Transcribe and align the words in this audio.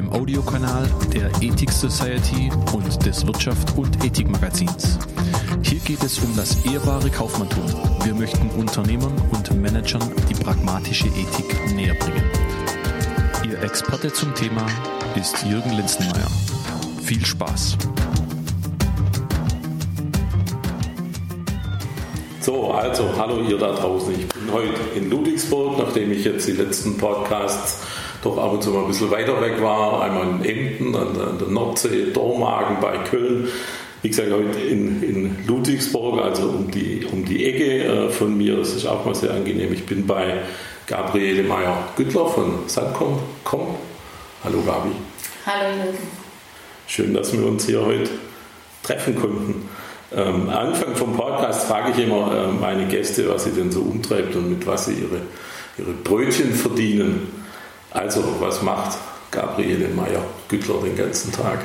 dem 0.00 0.10
Audiokanal 0.14 0.88
der 1.12 1.30
Ethik 1.42 1.70
Society 1.70 2.50
und 2.72 3.04
des 3.04 3.26
Wirtschaft 3.26 3.76
und 3.76 4.02
Ethik 4.02 4.30
Magazins. 4.30 4.98
Hier 5.62 5.78
geht 5.80 6.02
es 6.02 6.18
um 6.20 6.34
das 6.36 6.64
ehrbare 6.64 7.10
Kaufmanntum. 7.10 7.64
Wir 8.02 8.14
möchten 8.14 8.48
Unternehmern 8.58 9.12
und 9.30 9.54
Managern 9.60 10.00
die 10.30 10.34
pragmatische 10.42 11.08
Ethik 11.08 11.74
näher 11.74 11.94
bringen. 11.96 12.24
Ihr 13.46 13.62
Experte 13.62 14.10
zum 14.10 14.34
Thema 14.34 14.64
ist 15.16 15.44
Jürgen 15.44 15.72
Linzenmeier. 15.72 16.30
Viel 17.02 17.26
Spaß! 17.26 17.76
So, 22.40 22.72
also, 22.72 23.04
hallo 23.18 23.42
ihr 23.42 23.58
da 23.58 23.74
draußen. 23.74 24.14
Ich 24.14 24.26
bin 24.28 24.50
heute 24.50 24.80
in 24.96 25.10
Ludwigsburg, 25.10 25.76
nachdem 25.76 26.10
ich 26.10 26.24
jetzt 26.24 26.48
die 26.48 26.52
letzten 26.52 26.96
Podcasts 26.96 27.89
doch 28.22 28.36
ab 28.38 28.52
und 28.52 28.62
zu 28.62 28.70
mal 28.70 28.82
ein 28.82 28.88
bisschen 28.88 29.10
weiter 29.10 29.40
weg 29.40 29.60
war. 29.62 30.02
Einmal 30.02 30.26
in 30.28 30.44
Emden, 30.44 30.94
an 30.94 31.14
der, 31.14 31.28
an 31.28 31.38
der 31.38 31.48
Nordsee, 31.48 32.12
Dormagen 32.12 32.78
bei 32.80 32.98
Köln. 32.98 33.48
Wie 34.02 34.08
gesagt, 34.08 34.30
heute 34.32 34.58
in, 34.60 35.02
in 35.02 35.46
Ludwigsburg, 35.46 36.22
also 36.22 36.48
um 36.48 36.70
die, 36.70 37.06
um 37.10 37.24
die 37.24 37.46
Ecke 37.46 37.84
äh, 37.84 38.08
von 38.08 38.36
mir. 38.36 38.56
Das 38.56 38.74
ist 38.74 38.86
auch 38.86 39.04
mal 39.04 39.14
sehr 39.14 39.32
angenehm. 39.32 39.72
Ich 39.72 39.84
bin 39.84 40.06
bei 40.06 40.38
Gabriele 40.86 41.42
Meyer-Güttler 41.42 42.26
von 42.26 42.60
Sandcom. 42.66 43.20
Hallo 44.42 44.62
Gabi. 44.66 44.90
Hallo 45.46 45.76
Jürgen. 45.76 45.98
Schön, 46.86 47.14
dass 47.14 47.32
wir 47.32 47.46
uns 47.46 47.66
hier 47.66 47.84
heute 47.84 48.10
treffen 48.82 49.16
konnten. 49.16 49.68
Ähm, 50.12 50.48
Anfang 50.48 50.96
vom 50.96 51.16
Podcast 51.16 51.68
frage 51.68 51.92
ich 51.92 52.04
immer 52.04 52.48
äh, 52.48 52.52
meine 52.52 52.86
Gäste, 52.86 53.28
was 53.28 53.44
sie 53.44 53.52
denn 53.52 53.70
so 53.70 53.82
umtreibt 53.82 54.34
und 54.34 54.50
mit 54.50 54.66
was 54.66 54.86
sie 54.86 54.94
ihre, 54.94 55.20
ihre 55.78 55.92
Brötchen 55.92 56.52
verdienen. 56.52 57.39
Also, 57.92 58.22
was 58.40 58.62
macht 58.62 58.98
Gabriele 59.30 59.88
Meyer-Güttler 59.88 60.82
den 60.82 60.96
ganzen 60.96 61.32
Tag? 61.32 61.60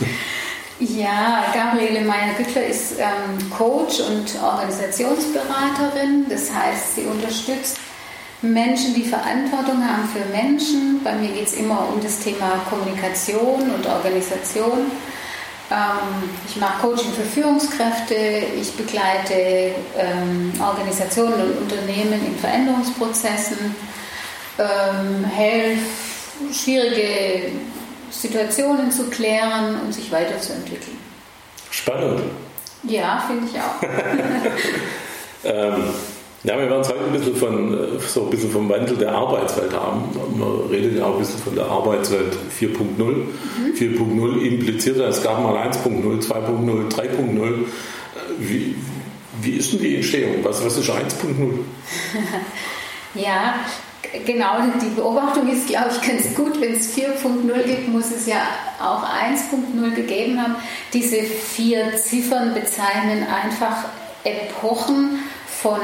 ja, 0.80 1.44
Gabriele 1.52 2.00
Meyer-Güttler 2.02 2.66
ist 2.66 2.98
ähm, 2.98 3.50
Coach 3.50 4.00
und 4.00 4.42
Organisationsberaterin. 4.42 6.26
Das 6.28 6.52
heißt, 6.52 6.96
sie 6.96 7.02
unterstützt 7.02 7.78
Menschen, 8.42 8.94
die 8.94 9.04
Verantwortung 9.04 9.86
haben 9.86 10.08
für 10.08 10.24
Menschen. 10.34 11.00
Bei 11.04 11.12
mir 11.14 11.28
geht 11.28 11.46
es 11.46 11.54
immer 11.54 11.88
um 11.92 12.02
das 12.02 12.18
Thema 12.20 12.60
Kommunikation 12.68 13.70
und 13.70 13.86
Organisation. 13.86 14.90
Ähm, 15.70 16.30
ich 16.48 16.56
mache 16.56 16.80
Coaching 16.80 17.12
für 17.12 17.22
Führungskräfte. 17.22 18.14
Ich 18.60 18.72
begleite 18.72 19.74
ähm, 19.96 20.52
Organisationen 20.60 21.34
und 21.34 21.62
Unternehmen 21.62 22.26
in 22.26 22.36
Veränderungsprozessen 22.36 23.74
ähm, 24.58 25.24
helfe, 25.24 25.82
schwierige 26.52 27.52
Situationen 28.10 28.90
zu 28.90 29.04
klären 29.04 29.80
und 29.84 29.92
sich 29.92 30.10
weiterzuentwickeln. 30.12 30.96
Spannend. 31.70 32.20
Ja, 32.84 33.24
finde 33.26 33.46
ich 33.50 33.58
auch. 33.58 33.82
ähm, 35.44 35.84
ja, 36.44 36.58
wir 36.58 36.68
werden 36.68 36.80
es 36.80 36.88
heute 36.88 37.04
ein 37.04 37.12
bisschen 37.12 37.36
von, 37.36 38.00
so 38.00 38.24
ein 38.24 38.30
bisschen 38.30 38.50
vom 38.50 38.68
Wandel 38.68 38.96
der 38.96 39.12
Arbeitswelt 39.12 39.72
haben. 39.72 40.10
Man 40.36 40.68
redet 40.68 40.98
ja 40.98 41.04
auch 41.04 41.14
ein 41.14 41.20
bisschen 41.20 41.40
von 41.40 41.54
der 41.54 41.66
Arbeitswelt 41.66 42.36
4.0. 42.58 42.98
Mhm. 42.98 43.26
4.0 43.78 44.40
impliziert, 44.40 44.98
es 44.98 45.22
gab 45.22 45.40
mal 45.40 45.54
1.0, 45.68 46.02
2.0, 46.20 46.92
3.0. 46.92 47.54
Wie, 48.40 48.74
wie 49.40 49.50
ist 49.52 49.72
denn 49.72 49.80
die 49.80 49.96
Entstehung? 49.96 50.36
Was, 50.42 50.64
was 50.64 50.76
ist 50.76 50.90
1.0? 50.90 50.98
ja, 53.14 53.54
genau, 54.24 54.56
die 54.80 54.90
Beobachtung 54.94 55.48
ist, 55.48 55.68
glaube 55.68 55.90
ich, 55.90 56.06
ganz 56.06 56.34
gut. 56.34 56.60
Wenn 56.60 56.74
es 56.74 56.96
4.0 56.96 57.62
gibt, 57.64 57.88
muss 57.88 58.10
es 58.10 58.26
ja 58.26 58.42
auch 58.80 59.02
1.0 59.04 59.94
gegeben 59.94 60.40
haben. 60.40 60.56
Diese 60.92 61.22
vier 61.22 61.96
Ziffern 61.96 62.54
bezeichnen 62.54 63.26
einfach 63.26 63.84
Epochen 64.24 65.18
von 65.62 65.80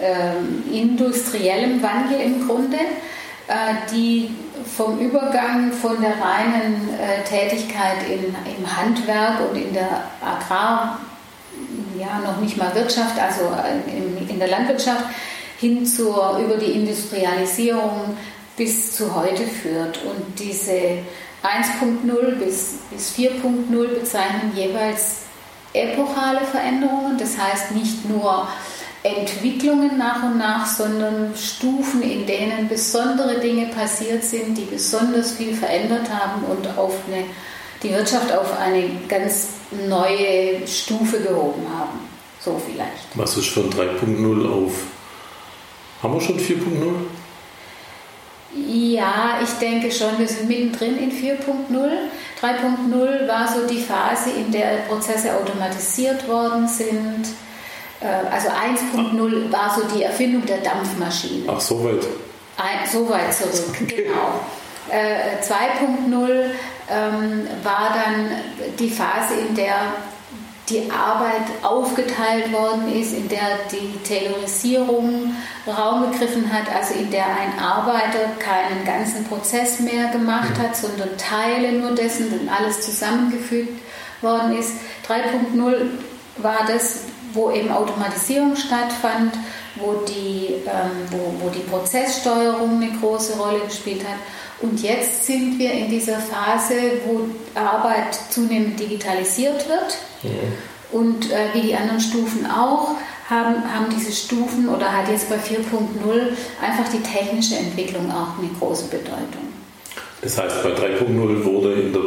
ähm, 0.00 0.64
industriellem 0.72 1.82
Wandel 1.82 2.20
im 2.20 2.46
Grunde, 2.46 2.76
äh, 3.48 3.74
die 3.92 4.34
vom 4.76 4.98
Übergang 4.98 5.72
von 5.72 6.00
der 6.00 6.12
reinen 6.12 6.88
äh, 6.98 7.24
Tätigkeit 7.24 8.08
in, 8.08 8.34
im 8.56 8.76
Handwerk 8.76 9.40
und 9.48 9.56
in 9.56 9.72
der 9.72 10.04
Agrar, 10.20 11.00
ja 11.98 12.18
noch 12.24 12.40
nicht 12.40 12.56
mal 12.56 12.74
Wirtschaft, 12.74 13.18
also 13.18 13.42
äh, 13.44 13.96
in, 13.96 14.28
in 14.28 14.38
der 14.38 14.48
Landwirtschaft, 14.48 15.04
hin 15.60 15.84
zur, 15.84 16.38
über 16.42 16.56
die 16.56 16.72
Industrialisierung 16.72 18.16
bis 18.56 18.92
zu 18.92 19.14
heute 19.14 19.44
führt. 19.44 20.00
Und 20.04 20.38
diese 20.38 20.72
1.0 21.42 22.34
bis, 22.36 22.78
bis 22.90 23.14
4.0 23.14 23.88
bezeichnen 23.88 24.52
jeweils 24.54 25.22
epochale 25.72 26.40
Veränderungen, 26.40 27.16
das 27.18 27.38
heißt 27.38 27.72
nicht 27.72 28.08
nur 28.08 28.48
Entwicklungen 29.02 29.96
nach 29.96 30.22
und 30.22 30.38
nach, 30.38 30.66
sondern 30.66 31.34
Stufen, 31.36 32.02
in 32.02 32.26
denen 32.26 32.68
besondere 32.68 33.38
Dinge 33.40 33.66
passiert 33.66 34.24
sind, 34.24 34.56
die 34.56 34.64
besonders 34.64 35.32
viel 35.32 35.54
verändert 35.54 36.10
haben 36.10 36.44
und 36.44 36.66
auf 36.76 36.94
eine, 37.06 37.24
die 37.82 37.90
Wirtschaft 37.90 38.32
auf 38.32 38.58
eine 38.58 38.90
ganz 39.08 39.48
neue 39.88 40.66
Stufe 40.66 41.20
gehoben 41.20 41.66
haben. 41.74 42.00
So 42.40 42.60
vielleicht. 42.66 43.06
Was 43.14 43.36
ist 43.36 43.48
von 43.48 43.70
3.0 43.70 44.50
auf 44.50 44.72
haben 46.02 46.14
wir 46.14 46.20
schon 46.20 46.38
4.0? 46.38 46.60
Ja, 48.54 49.38
ich 49.42 49.50
denke 49.58 49.92
schon, 49.92 50.18
wir 50.18 50.26
sind 50.26 50.48
mittendrin 50.48 50.98
in 50.98 51.12
4.0. 51.12 51.38
3.0 52.40 53.28
war 53.28 53.46
so 53.46 53.66
die 53.66 53.80
Phase, 53.80 54.30
in 54.30 54.50
der 54.50 54.78
Prozesse 54.88 55.36
automatisiert 55.36 56.26
worden 56.26 56.66
sind. 56.66 57.26
Äh, 58.00 58.06
also 58.32 58.48
1.0 58.48 59.52
war 59.52 59.72
so 59.74 59.82
die 59.94 60.02
Erfindung 60.02 60.44
der 60.46 60.58
Dampfmaschine. 60.58 61.44
Ach, 61.46 61.60
so 61.60 61.84
weit. 61.84 62.06
so 62.90 63.08
weit 63.08 63.32
zurück, 63.32 63.76
okay. 63.82 64.06
genau. 64.06 64.40
2.0 64.90 66.28
äh, 66.28 66.44
ähm, 66.90 67.46
war 67.62 67.94
dann 67.94 68.30
die 68.78 68.90
Phase, 68.90 69.34
in 69.48 69.54
der 69.54 69.76
die 70.70 70.90
Arbeit 70.90 71.46
aufgeteilt 71.62 72.52
worden 72.52 72.92
ist, 72.92 73.12
in 73.12 73.28
der 73.28 73.58
die 73.70 73.98
Taylorisierung 74.08 75.34
Raum 75.66 76.12
gegriffen 76.12 76.52
hat, 76.52 76.72
also 76.74 76.94
in 76.94 77.10
der 77.10 77.26
ein 77.26 77.58
Arbeiter 77.58 78.30
keinen 78.38 78.84
ganzen 78.84 79.24
Prozess 79.24 79.80
mehr 79.80 80.08
gemacht 80.08 80.58
hat, 80.58 80.76
sondern 80.76 81.16
Teile 81.18 81.72
nur 81.72 81.92
dessen, 81.92 82.30
dann 82.30 82.48
alles 82.48 82.80
zusammengefügt 82.80 83.80
worden 84.22 84.56
ist. 84.56 84.74
3.0 85.08 85.86
war 86.38 86.66
das, 86.66 87.04
wo 87.32 87.50
eben 87.50 87.70
Automatisierung 87.70 88.56
stattfand, 88.56 89.34
wo 89.76 90.04
die, 90.06 90.54
ähm, 90.66 91.08
wo, 91.10 91.44
wo 91.44 91.48
die 91.50 91.60
Prozesssteuerung 91.60 92.82
eine 92.82 92.92
große 92.98 93.36
Rolle 93.38 93.60
gespielt 93.60 94.02
hat. 94.02 94.18
Und 94.60 94.82
jetzt 94.82 95.26
sind 95.26 95.58
wir 95.58 95.72
in 95.72 95.88
dieser 95.88 96.18
Phase, 96.18 96.74
wo 97.06 97.22
Arbeit 97.58 98.18
zunehmend 98.30 98.78
digitalisiert 98.78 99.68
wird. 99.68 99.98
Ja. 100.22 100.30
Und 100.92 101.30
äh, 101.30 101.54
wie 101.54 101.62
die 101.62 101.74
anderen 101.74 102.00
Stufen 102.00 102.46
auch, 102.46 102.96
haben, 103.28 103.62
haben 103.72 103.86
diese 103.96 104.12
Stufen 104.12 104.68
oder 104.68 104.92
hat 104.92 105.08
jetzt 105.08 105.30
bei 105.30 105.36
4.0 105.36 105.62
einfach 106.60 106.92
die 106.92 107.00
technische 107.00 107.56
Entwicklung 107.56 108.10
auch 108.10 108.38
eine 108.38 108.50
große 108.58 108.88
Bedeutung. 108.88 109.48
Das 110.20 110.36
heißt, 110.36 110.62
bei 110.62 110.70
3.0 110.70 111.44
wurde 111.44 111.74
in 111.74 111.92
der 111.92 112.02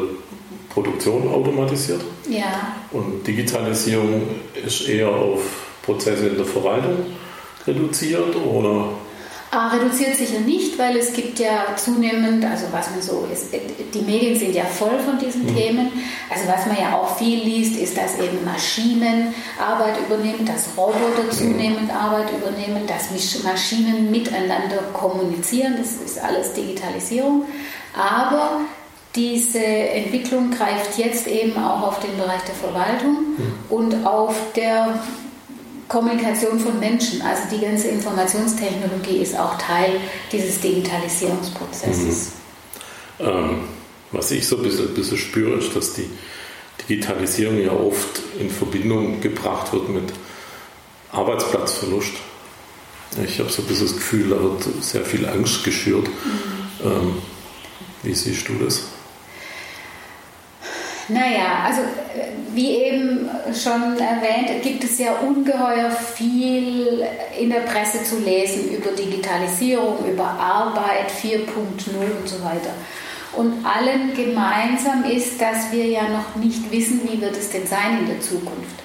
Produktion 0.70 1.28
automatisiert. 1.30 2.02
Ja. 2.30 2.76
Und 2.92 3.26
Digitalisierung 3.26 4.24
ist 4.66 4.88
eher 4.88 5.10
auf 5.10 5.42
Prozesse 5.82 6.28
in 6.28 6.38
der 6.38 6.46
Verwaltung 6.46 6.98
reduziert 7.66 8.36
oder 8.36 8.90
reduziert 9.54 10.16
sicher 10.16 10.40
nicht, 10.40 10.78
weil 10.80 10.98
es 10.98 11.14
gibt 11.14 11.40
ja 11.40 11.76
zunehmend, 11.76 12.44
also 12.46 12.66
was 12.72 12.90
man 12.90 13.02
so 13.02 13.28
ist, 13.32 13.48
die 13.94 14.02
Medien 14.02 14.38
sind 14.38 14.56
ja 14.56 14.66
voll 14.66 15.00
von 15.00 15.20
diesen 15.20 15.46
mhm. 15.46 15.56
Themen. 15.56 15.92
Also 16.30 16.48
was 16.48 16.66
man 16.66 16.78
ja 16.78 16.98
auch 16.98 17.18
viel 17.18 17.44
liest, 17.44 17.80
ist, 17.80 17.98
dass 17.98 18.18
eben 18.20 18.44
Maschinen 18.44 19.34
Arbeit 19.60 19.96
übernehmen, 20.00 20.46
dass 20.46 20.70
Roboter 20.78 21.30
zunehmend 21.30 21.94
Arbeit 21.94 22.32
übernehmen, 22.32 22.88
dass 22.88 23.12
Maschinen 23.44 24.10
miteinander 24.12 24.78
kommunizieren. 24.94 25.76
Das 25.78 25.94
ist 25.94 26.22
alles 26.22 26.54
Digitalisierung. 26.54 27.46
Aber 27.96 28.62
diese 29.16 29.64
Entwicklung 29.64 30.50
greift 30.50 30.98
jetzt 30.98 31.28
eben 31.28 31.56
auch 31.58 31.84
auf 31.84 32.00
den 32.00 32.18
Bereich 32.18 32.42
der 32.42 32.56
Verwaltung 32.56 33.18
mhm. 33.38 33.54
und 33.70 34.06
auf 34.06 34.36
der 34.56 35.00
Kommunikation 35.88 36.60
von 36.60 36.80
Menschen. 36.80 37.22
Also 37.22 37.44
die 37.52 37.62
ganze 37.62 37.90
Informationstechnologie 37.90 39.18
ist 39.18 39.38
auch 39.38 39.58
Teil 39.58 40.00
dieses 40.32 40.60
Digitalisierungsprozesses. 40.62 42.32
Mhm. 43.20 43.26
Ähm, 43.26 43.64
was 44.12 44.32
ich 44.32 44.48
so 44.48 44.58
ein 44.58 44.64
bisschen, 44.64 44.88
ein 44.88 44.94
bisschen 44.94 45.18
spüre, 45.18 45.58
ist, 45.58 45.76
dass 45.76 45.94
die 45.94 46.10
Digitalisierung 46.88 47.60
ja 47.60 47.72
oft 47.72 48.22
in 48.40 48.50
Verbindung 48.50 49.22
gebracht 49.22 49.74
wird 49.74 49.90
mit 49.90 50.14
Arbeitsplatzverlust. 51.12 52.14
Ich 53.24 53.40
habe 53.40 53.50
so 53.50 53.62
ein 53.62 53.68
bisschen 53.68 53.88
das 53.88 53.96
Gefühl, 53.96 54.30
da 54.30 54.42
wird 54.42 54.84
sehr 54.84 55.06
viel 55.06 55.28
Angst 55.28 55.64
geschürt. 55.64 56.08
Mhm. 56.08 56.88
Ähm, 56.88 57.18
wie 58.02 58.14
siehst 58.14 58.50
du 58.50 58.54
das? 58.64 58.84
Naja, 61.10 61.66
also 61.66 61.82
wie 62.54 62.70
eben 62.70 63.30
schon 63.54 63.98
erwähnt, 64.00 64.62
gibt 64.62 64.84
es 64.84 65.00
ja 65.00 65.14
ungeheuer 65.18 65.92
viel 65.92 67.04
in 67.38 67.50
der 67.50 67.62
Presse 67.62 68.04
zu 68.04 68.20
lesen 68.20 68.70
über 68.70 68.92
Digitalisierung, 68.92 70.06
über 70.06 70.24
Arbeit 70.24 71.12
4.0 71.22 71.48
und 72.22 72.30
so 72.30 72.42
weiter. 72.44 72.74
Und 73.34 73.66
allen 73.66 74.14
gemeinsam 74.16 75.04
ist, 75.06 75.42
dass 75.42 75.72
wir 75.72 75.86
ja 75.86 76.04
noch 76.04 76.36
nicht 76.36 76.72
wissen, 76.72 77.02
wie 77.10 77.20
wird 77.20 77.36
es 77.36 77.50
denn 77.50 77.66
sein 77.66 78.00
in 78.00 78.08
der 78.08 78.22
Zukunft. 78.22 78.84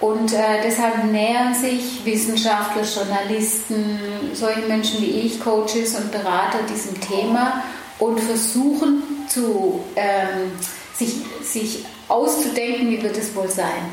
Und 0.00 0.32
äh, 0.32 0.62
deshalb 0.64 1.04
nähern 1.12 1.54
sich 1.54 2.04
Wissenschaftler, 2.04 2.82
Journalisten, 2.82 4.00
solche 4.32 4.62
Menschen 4.62 5.00
wie 5.00 5.20
ich, 5.20 5.38
Coaches 5.38 5.94
und 5.94 6.10
Berater 6.10 6.58
diesem 6.68 7.00
Thema 7.00 7.62
und 8.00 8.18
versuchen 8.18 9.02
zu, 9.28 9.84
ähm, 9.94 10.50
sich, 10.96 11.14
sich 11.42 11.84
auszudenken, 12.08 12.90
wie 12.90 13.02
wird 13.02 13.16
es 13.16 13.34
wohl 13.34 13.48
sein. 13.48 13.90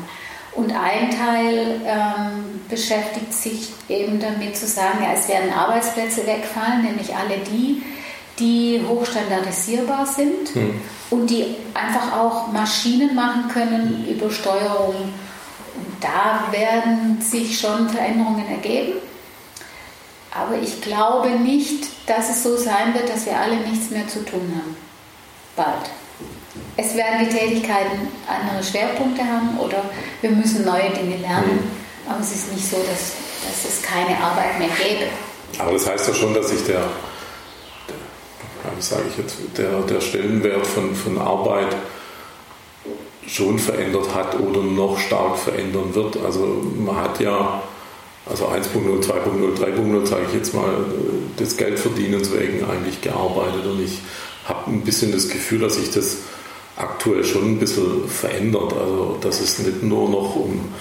Und 0.52 0.72
ein 0.72 1.10
Teil 1.10 1.80
ähm, 1.84 2.60
beschäftigt 2.68 3.32
sich 3.32 3.72
eben 3.88 4.18
damit 4.18 4.56
zu 4.56 4.66
sagen, 4.66 4.98
ja, 5.02 5.12
es 5.12 5.28
werden 5.28 5.52
Arbeitsplätze 5.52 6.26
wegfallen, 6.26 6.82
nämlich 6.82 7.14
alle 7.14 7.38
die, 7.38 7.82
die 8.38 8.82
hochstandardisierbar 8.86 10.06
sind 10.06 10.48
hm. 10.54 10.80
und 11.10 11.30
die 11.30 11.54
einfach 11.74 12.18
auch 12.18 12.48
Maschinen 12.48 13.14
machen 13.14 13.48
können 13.52 14.06
über 14.08 14.30
Steuerung. 14.30 14.94
Und 14.96 15.94
da 16.00 16.48
werden 16.50 17.20
sich 17.20 17.58
schon 17.58 17.88
Veränderungen 17.88 18.48
ergeben. 18.48 18.98
Aber 20.32 20.56
ich 20.60 20.80
glaube 20.80 21.30
nicht, 21.30 21.86
dass 22.06 22.30
es 22.30 22.42
so 22.42 22.56
sein 22.56 22.94
wird, 22.94 23.08
dass 23.08 23.26
wir 23.26 23.38
alle 23.38 23.56
nichts 23.56 23.90
mehr 23.90 24.06
zu 24.08 24.24
tun 24.24 24.52
haben. 24.54 24.76
Bald. 25.56 25.90
Es 26.76 26.96
werden 26.96 27.26
die 27.28 27.36
Tätigkeiten 27.36 28.08
andere 28.26 28.62
Schwerpunkte 28.62 29.22
haben 29.22 29.58
oder 29.58 29.84
wir 30.20 30.30
müssen 30.30 30.64
neue 30.64 30.90
Dinge 30.90 31.16
lernen. 31.18 31.70
Aber 32.08 32.20
es 32.20 32.32
ist 32.32 32.52
nicht 32.52 32.68
so, 32.68 32.76
dass, 32.78 33.12
dass 33.46 33.72
es 33.72 33.82
keine 33.82 34.18
Arbeit 34.18 34.58
mehr 34.58 34.68
gäbe. 34.68 35.06
Aber 35.58 35.72
das 35.72 35.88
heißt 35.88 36.08
doch 36.08 36.14
schon, 36.14 36.34
dass 36.34 36.48
sich 36.48 36.64
der 36.64 36.82
wie 38.76 38.82
sage 38.82 39.04
ich 39.08 39.16
jetzt, 39.18 39.36
der, 39.56 39.80
der 39.82 40.00
Stellenwert 40.00 40.66
von, 40.66 40.94
von 40.94 41.18
Arbeit 41.18 41.76
schon 43.26 43.58
verändert 43.58 44.14
hat 44.14 44.38
oder 44.40 44.62
noch 44.62 44.98
stark 44.98 45.38
verändern 45.38 45.94
wird. 45.94 46.16
Also 46.24 46.62
man 46.78 46.96
hat 46.96 47.20
ja, 47.20 47.62
also 48.26 48.46
1.0, 48.46 49.02
2.0, 49.02 49.56
3.0 49.56 50.06
sage 50.06 50.22
ich 50.28 50.34
jetzt 50.34 50.54
mal, 50.54 50.84
des 51.38 51.56
Geldverdienens 51.56 52.32
wegen 52.32 52.64
eigentlich 52.68 53.00
gearbeitet 53.00 53.66
und 53.66 53.82
ich 53.82 54.00
habe 54.46 54.70
ein 54.70 54.82
bisschen 54.82 55.12
das 55.12 55.28
Gefühl, 55.28 55.60
dass 55.60 55.76
sich 55.76 55.90
das 55.90 56.18
aktuell 56.80 57.24
schon 57.24 57.52
ein 57.52 57.58
bisschen 57.58 58.08
verändert. 58.08 58.72
Also 58.72 59.18
dass 59.20 59.40
es 59.40 59.58
nicht 59.58 59.82
nur 59.82 60.08
noch 60.08 60.36
um 60.36 60.72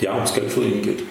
ja, 0.00 0.14
ums 0.14 0.34
Geldverdienen 0.34 0.82
geht. 0.82 1.04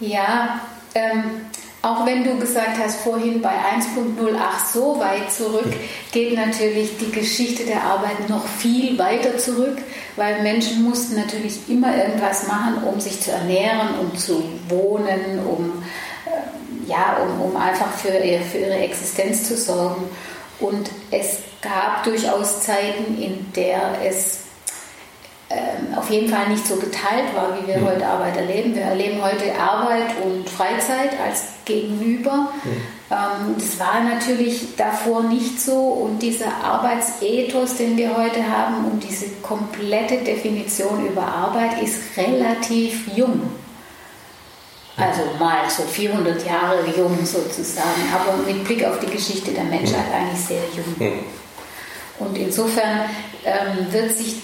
Ja, 0.00 0.60
ähm, 0.94 1.42
auch 1.80 2.04
wenn 2.06 2.24
du 2.24 2.38
gesagt 2.38 2.76
hast 2.78 3.00
vorhin 3.00 3.40
bei 3.40 3.50
1.0, 3.50 4.36
ach 4.36 4.64
so 4.66 4.98
weit 4.98 5.30
zurück, 5.30 5.72
geht 6.12 6.34
natürlich 6.34 6.98
die 6.98 7.10
Geschichte 7.12 7.64
der 7.64 7.82
Arbeit 7.84 8.28
noch 8.28 8.46
viel 8.46 8.98
weiter 8.98 9.38
zurück, 9.38 9.78
weil 10.16 10.42
Menschen 10.42 10.82
mussten 10.82 11.16
natürlich 11.16 11.68
immer 11.68 11.96
irgendwas 11.96 12.48
machen, 12.48 12.82
um 12.82 13.00
sich 13.00 13.20
zu 13.20 13.30
ernähren, 13.30 13.90
um 14.00 14.16
zu 14.16 14.42
wohnen, 14.68 15.40
um, 15.48 15.82
äh, 16.26 16.90
ja, 16.90 17.18
um, 17.22 17.40
um 17.42 17.56
einfach 17.56 17.92
für, 17.92 18.10
für 18.10 18.58
ihre 18.58 18.78
Existenz 18.78 19.44
zu 19.44 19.56
sorgen. 19.56 20.02
Und 20.60 20.90
es 21.10 21.38
gab 21.62 22.04
durchaus 22.04 22.62
Zeiten, 22.62 23.20
in 23.20 23.52
der 23.54 24.00
es 24.04 24.40
ähm, 25.50 25.96
auf 25.96 26.10
jeden 26.10 26.28
Fall 26.28 26.48
nicht 26.48 26.66
so 26.66 26.76
geteilt 26.76 27.34
war, 27.34 27.56
wie 27.58 27.66
wir 27.66 27.78
mhm. 27.78 27.86
heute 27.86 28.06
Arbeit 28.06 28.36
erleben. 28.36 28.74
Wir 28.74 28.82
erleben 28.82 29.22
heute 29.22 29.58
Arbeit 29.58 30.08
und 30.22 30.46
Freizeit 30.48 31.18
als 31.24 31.44
Gegenüber. 31.64 32.52
Mhm. 32.64 32.70
Ähm, 33.10 33.54
das 33.56 33.80
war 33.80 34.00
natürlich 34.00 34.76
davor 34.76 35.22
nicht 35.22 35.58
so 35.58 35.74
und 35.74 36.20
dieser 36.20 36.52
Arbeitsethos, 36.62 37.76
den 37.76 37.96
wir 37.96 38.14
heute 38.14 38.46
haben 38.46 38.84
und 38.84 39.02
diese 39.02 39.26
komplette 39.42 40.18
Definition 40.18 41.06
über 41.06 41.22
Arbeit 41.26 41.82
ist 41.82 41.98
relativ 42.18 43.08
jung. 43.16 43.40
Also 44.98 45.22
mal 45.38 45.70
so 45.70 45.84
400 45.84 46.44
Jahre 46.44 46.80
jung 46.96 47.24
sozusagen, 47.24 48.02
aber 48.12 48.36
mit 48.38 48.64
Blick 48.64 48.84
auf 48.84 48.98
die 48.98 49.06
Geschichte 49.06 49.52
der 49.52 49.62
Menschheit 49.64 50.12
eigentlich 50.12 50.44
sehr 50.44 50.62
jung. 50.74 51.12
Und 52.18 52.36
insofern 52.36 53.02
ähm, 53.44 53.92
wird 53.92 54.16
sich 54.18 54.42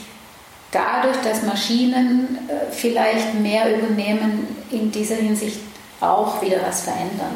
dadurch, 0.71 1.17
dass 1.25 1.43
Maschinen 1.43 2.39
äh, 2.49 2.71
vielleicht 2.73 3.35
mehr 3.35 3.77
übernehmen, 3.77 4.56
in 4.71 4.93
dieser 4.93 5.17
Hinsicht 5.17 5.59
auch 6.01 6.41
wieder 6.41 6.59
was 6.65 6.83
verändern. 6.83 7.35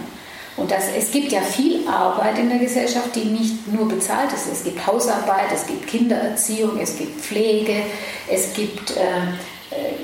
Und 0.57 0.71
das, 0.71 0.85
es 0.97 1.11
gibt 1.11 1.33
ja 1.33 1.41
viel 1.41 1.89
Arbeit 1.89 2.39
in 2.39 2.49
der 2.49 2.59
Gesellschaft, 2.59 3.15
die 3.17 3.25
nicht 3.25 3.73
nur 3.73 3.89
bezahlt 3.89 4.33
ist. 4.33 4.47
Es 4.53 4.63
gibt 4.63 4.85
Hausarbeit, 4.87 5.53
es 5.53 5.67
gibt 5.67 5.89
Kindererziehung, 5.89 6.79
es 6.81 6.97
gibt 6.97 7.21
Pflege, 7.21 7.83
es 8.29 8.53
gibt 8.55 8.93
äh 8.93 9.23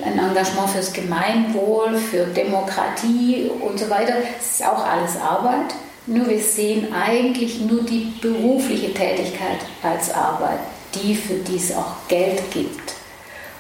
ein 0.05 0.19
Engagement 0.19 0.70
fürs 0.70 0.93
Gemeinwohl, 0.93 1.96
für 1.96 2.25
Demokratie 2.26 3.50
und 3.61 3.78
so 3.78 3.88
weiter. 3.88 4.14
Es 4.38 4.61
ist 4.61 4.66
auch 4.66 4.84
alles 4.84 5.16
Arbeit. 5.16 5.75
Nur 6.06 6.28
wir 6.28 6.40
sehen 6.40 6.93
eigentlich 6.93 7.61
nur 7.61 7.82
die 7.82 8.12
berufliche 8.20 8.93
Tätigkeit 8.93 9.61
als 9.82 10.12
Arbeit, 10.12 10.58
die 10.94 11.14
für 11.14 11.34
die 11.34 11.56
es 11.56 11.75
auch 11.75 12.06
Geld 12.08 12.43
gibt. 12.52 12.94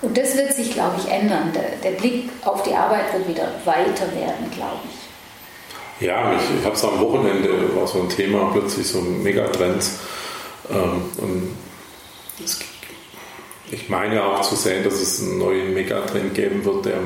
Und 0.02 0.18
das 0.18 0.36
wird 0.36 0.52
sich, 0.52 0.72
glaube 0.72 0.96
ich, 0.98 1.10
ändern. 1.10 1.52
Der, 1.54 1.76
der 1.82 1.96
Blick 1.96 2.28
auf 2.44 2.62
die 2.62 2.74
Arbeit 2.74 3.14
wird 3.14 3.28
wieder 3.28 3.48
weiter 3.64 4.12
werden, 4.14 4.50
glaube 4.54 4.80
ich. 4.84 6.06
Ja, 6.06 6.34
ich, 6.34 6.58
ich 6.60 6.64
habe 6.64 6.74
es 6.74 6.84
am 6.84 7.00
Wochenende, 7.00 7.74
war 7.74 7.86
so 7.86 8.02
ein 8.02 8.08
Thema, 8.10 8.50
plötzlich 8.52 8.86
so 8.86 9.00
Megatrends. 9.00 10.00
Ähm, 10.70 11.04
und 11.16 11.56
es, 12.44 12.58
ich 13.74 13.88
meine 13.88 14.22
auch 14.22 14.42
zu 14.42 14.54
sehen, 14.54 14.84
dass 14.84 14.94
es 14.94 15.22
einen 15.22 15.38
neuen 15.38 15.74
Megatrend 15.74 16.34
geben 16.34 16.64
wird, 16.64 16.86
der 16.86 16.98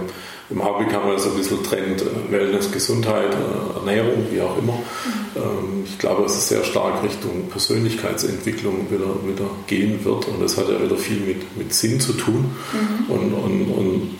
im 0.50 0.62
Augenblick 0.62 0.94
haben 0.94 1.10
wir 1.10 1.18
so 1.18 1.30
ein 1.30 1.36
bisschen 1.36 1.62
Trend 1.62 2.00
äh, 2.00 2.32
Wellness, 2.32 2.72
Gesundheit, 2.72 3.32
äh, 3.32 3.78
Ernährung, 3.78 4.26
wie 4.30 4.40
auch 4.40 4.56
immer. 4.56 4.74
Mhm. 4.74 5.84
Ich 5.84 5.98
glaube, 5.98 6.22
dass 6.22 6.36
es 6.36 6.48
sehr 6.48 6.64
stark 6.64 7.02
Richtung 7.02 7.48
Persönlichkeitsentwicklung 7.50 8.90
wieder, 8.90 9.14
wieder 9.26 9.50
gehen 9.66 10.04
wird 10.04 10.26
und 10.26 10.42
das 10.42 10.56
hat 10.56 10.68
ja 10.68 10.82
wieder 10.82 10.96
viel 10.96 11.20
mit, 11.20 11.56
mit 11.56 11.72
Sinn 11.74 12.00
zu 12.00 12.14
tun. 12.14 12.50
Mhm. 12.72 13.10
Und, 13.10 13.32
und, 13.34 13.70
und 13.70 14.18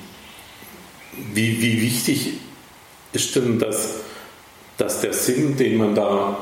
wie, 1.34 1.60
wie 1.62 1.82
wichtig 1.82 2.34
ist 3.12 3.34
denn 3.34 3.58
das, 3.58 3.94
dass 4.76 5.00
der 5.00 5.12
Sinn, 5.12 5.56
den 5.56 5.76
man 5.76 5.94
da 5.94 6.38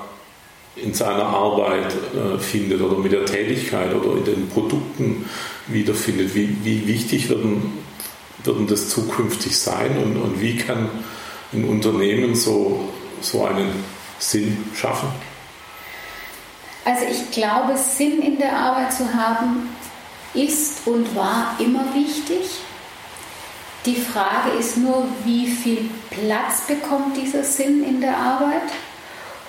in 0.77 0.93
seiner 0.93 1.25
Arbeit 1.25 1.95
äh, 2.15 2.39
findet 2.39 2.81
oder 2.83 2.99
mit 2.99 3.13
der 3.13 3.25
Tätigkeit 3.25 3.95
oder 3.95 4.19
in 4.19 4.25
den 4.25 4.49
Produkten 4.49 5.29
wiederfindet, 5.67 6.35
wie, 6.35 6.57
wie 6.63 6.87
wichtig 6.87 7.31
werden 7.31 7.85
wird 8.45 8.71
das 8.71 8.89
zukünftig 8.89 9.59
sein 9.59 9.97
und, 9.99 10.17
und 10.17 10.41
wie 10.41 10.57
kann 10.57 10.89
ein 11.53 11.65
Unternehmen 11.65 12.35
so, 12.35 12.89
so 13.21 13.45
einen 13.45 13.71
Sinn 14.19 14.65
schaffen? 14.75 15.09
Also 16.85 17.05
ich 17.11 17.31
glaube, 17.33 17.77
Sinn 17.77 18.23
in 18.23 18.39
der 18.39 18.57
Arbeit 18.57 18.93
zu 18.93 19.13
haben, 19.13 19.69
ist 20.35 20.87
und 20.87 21.17
war 21.17 21.57
immer 21.59 21.85
wichtig. 21.95 22.61
Die 23.87 23.97
Frage 23.97 24.51
ist 24.59 24.77
nur, 24.77 25.07
wie 25.25 25.49
viel 25.49 25.89
Platz 26.11 26.67
bekommt 26.69 27.17
dieser 27.17 27.43
Sinn 27.43 27.83
in 27.83 28.01
der 28.01 28.17
Arbeit? 28.17 28.71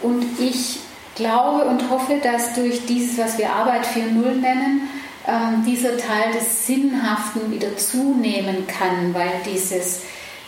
Und 0.01 0.24
ich 0.39 0.79
glaube 1.17 1.65
und 1.65 1.89
hoffe, 1.89 2.19
dass 2.24 2.53
durch 2.53 2.86
dieses, 2.86 3.17
was 3.17 3.38
wir 3.38 3.51
Arbeit 3.51 3.86
4.0 3.86 4.36
nennen, 4.36 4.89
ähm, 5.27 5.65
dieser 5.65 5.97
Teil 5.97 6.31
des 6.33 6.65
Sinnhaften 6.65 7.51
wieder 7.51 7.75
zunehmen 7.75 8.65
kann, 8.67 9.13
weil 9.13 9.31
dieses, 9.45 10.03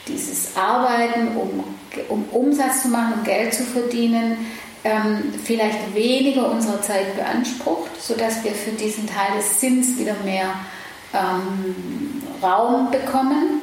dieses 0.07 0.55
Arbeiten, 0.55 1.35
um, 1.35 1.63
um 2.07 2.23
Umsatz 2.31 2.83
zu 2.83 2.87
machen, 2.87 3.15
um 3.17 3.23
Geld 3.23 3.53
zu 3.53 3.63
verdienen, 3.63 4.37
ähm, 4.85 5.33
vielleicht 5.43 5.93
weniger 5.93 6.49
unserer 6.49 6.81
Zeit 6.81 7.15
beansprucht, 7.17 8.01
sodass 8.01 8.43
wir 8.45 8.51
für 8.51 8.71
diesen 8.71 9.07
Teil 9.07 9.35
des 9.37 9.59
Sinns 9.59 9.97
wieder 9.97 10.15
mehr 10.23 10.53
ähm, 11.13 12.23
Raum 12.41 12.89
bekommen. 12.89 13.61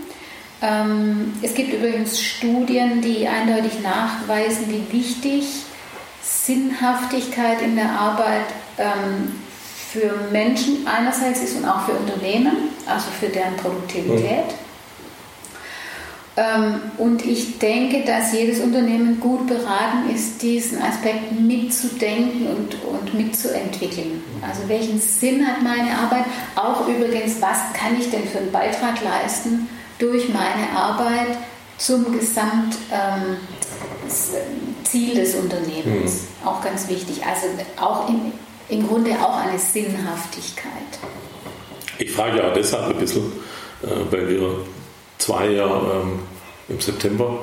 Ähm, 0.60 1.32
es 1.40 1.54
gibt 1.54 1.72
übrigens 1.72 2.20
Studien, 2.20 3.00
die 3.00 3.26
eindeutig 3.26 3.80
nachweisen, 3.82 4.66
wie 4.68 4.92
wichtig 4.92 5.44
Sinnhaftigkeit 6.46 7.60
in 7.60 7.74
der 7.74 7.90
Arbeit 7.90 8.46
ähm, 8.78 9.40
für 9.90 10.30
Menschen 10.30 10.86
einerseits 10.86 11.40
ist 11.42 11.56
und 11.56 11.64
auch 11.64 11.86
für 11.86 11.92
Unternehmen, 11.92 12.70
also 12.86 13.06
für 13.18 13.28
deren 13.28 13.56
Produktivität. 13.56 14.44
Mhm. 14.46 14.56
Und 16.98 17.24
ich 17.24 17.58
denke, 17.58 18.04
dass 18.04 18.34
jedes 18.34 18.60
Unternehmen 18.60 19.18
gut 19.20 19.46
beraten 19.46 20.10
ist, 20.14 20.42
diesen 20.42 20.82
Aspekt 20.82 21.32
mitzudenken 21.32 22.46
und, 22.48 22.76
und 22.84 23.14
mitzuentwickeln. 23.14 24.22
Also 24.46 24.68
welchen 24.68 25.00
Sinn 25.00 25.46
hat 25.46 25.62
meine 25.62 25.96
Arbeit? 25.96 26.26
Auch 26.54 26.86
übrigens, 26.86 27.40
was 27.40 27.72
kann 27.72 27.98
ich 27.98 28.10
denn 28.10 28.28
für 28.28 28.36
einen 28.36 28.52
Beitrag 28.52 29.02
leisten 29.02 29.66
durch 29.98 30.28
meine 30.28 30.78
Arbeit 30.78 31.38
zum 31.78 32.12
Gesamtziel 32.12 32.82
ähm, 32.92 33.36
des 35.14 35.34
Unternehmens? 35.34 36.22
Mhm. 36.42 36.48
Auch 36.48 36.62
ganz 36.62 36.88
wichtig. 36.88 37.24
Also 37.24 37.46
auch 37.80 38.08
im, 38.08 38.32
im 38.68 38.86
Grunde 38.86 39.12
auch 39.12 39.36
eine 39.36 39.58
Sinnhaftigkeit. 39.58 40.72
Ich 41.98 42.12
frage 42.12 42.38
ja 42.38 42.50
deshalb 42.50 42.90
ein 42.90 42.96
bisschen, 42.96 43.32
äh, 43.82 43.86
weil 44.10 44.28
wir 44.28 44.58
zwei 45.18 45.48
ja 45.50 45.66
ähm, 45.66 46.20
im 46.68 46.80
September 46.80 47.38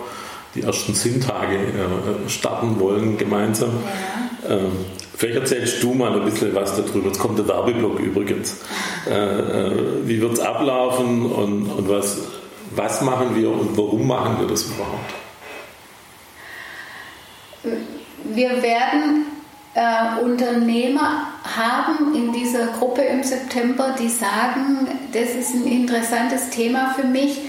die 0.55 0.61
ersten 0.61 0.93
Sinntage 0.93 1.55
äh, 1.55 2.29
starten 2.29 2.79
wollen 2.79 3.17
gemeinsam. 3.17 3.71
Ja. 4.47 4.55
Ähm, 4.55 4.71
vielleicht 5.15 5.39
erzählst 5.39 5.81
du 5.81 5.93
mal 5.93 6.13
ein 6.13 6.25
bisschen 6.25 6.53
was 6.53 6.75
darüber. 6.75 7.07
Jetzt 7.07 7.19
kommt 7.19 7.39
der 7.39 7.47
Werbeblock 7.47 7.99
übrigens. 7.99 8.57
Äh, 9.09 9.71
wie 10.03 10.21
wird 10.21 10.33
es 10.33 10.39
ablaufen 10.39 11.25
und, 11.25 11.67
und 11.67 11.89
was, 11.89 12.17
was 12.75 13.01
machen 13.01 13.35
wir 13.35 13.49
und 13.49 13.77
warum 13.77 14.07
machen 14.07 14.37
wir 14.39 14.47
das 14.47 14.63
überhaupt? 14.63 15.22
Wir 18.35 18.61
werden 18.63 19.25
äh, 19.75 20.21
Unternehmer 20.21 21.27
haben 21.43 22.15
in 22.15 22.33
dieser 22.33 22.67
Gruppe 22.67 23.01
im 23.01 23.23
September, 23.23 23.95
die 23.99 24.09
sagen, 24.09 24.87
das 25.11 25.31
ist 25.31 25.53
ein 25.55 25.65
interessantes 25.65 26.49
Thema 26.49 26.93
für 26.95 27.05
mich. 27.05 27.39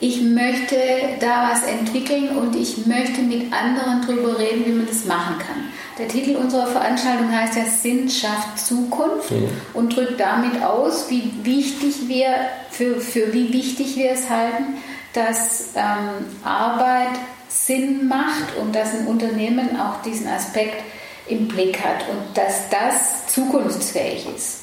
Ich 0.00 0.22
möchte 0.22 0.76
da 1.18 1.50
was 1.50 1.64
entwickeln 1.64 2.36
und 2.36 2.54
ich 2.54 2.86
möchte 2.86 3.20
mit 3.20 3.52
anderen 3.52 4.02
darüber 4.06 4.38
reden, 4.38 4.64
wie 4.64 4.72
man 4.72 4.86
das 4.86 5.06
machen 5.06 5.38
kann. 5.38 5.64
Der 5.98 6.06
Titel 6.06 6.36
unserer 6.36 6.68
Veranstaltung 6.68 7.32
heißt 7.32 7.56
ja 7.56 7.64
Sinn 7.64 8.08
schafft 8.08 8.58
Zukunft 8.58 9.32
mhm. 9.32 9.48
und 9.74 9.96
drückt 9.96 10.20
damit 10.20 10.62
aus, 10.62 11.10
wie 11.10 11.32
wichtig 11.42 12.06
wir, 12.06 12.28
für, 12.70 13.00
für 13.00 13.34
wie 13.34 13.52
wichtig 13.52 13.96
wir 13.96 14.12
es 14.12 14.30
halten, 14.30 14.76
dass 15.12 15.70
ähm, 15.74 16.26
Arbeit 16.44 17.18
Sinn 17.48 18.08
macht 18.08 18.56
und 18.60 18.74
dass 18.74 18.94
ein 18.94 19.06
Unternehmen 19.06 19.80
auch 19.80 20.02
diesen 20.02 20.28
Aspekt 20.28 20.82
im 21.28 21.48
Blick 21.48 21.82
hat 21.82 22.08
und 22.08 22.36
dass 22.36 22.68
das 22.70 23.26
zukunftsfähig 23.26 24.26
ist. 24.34 24.62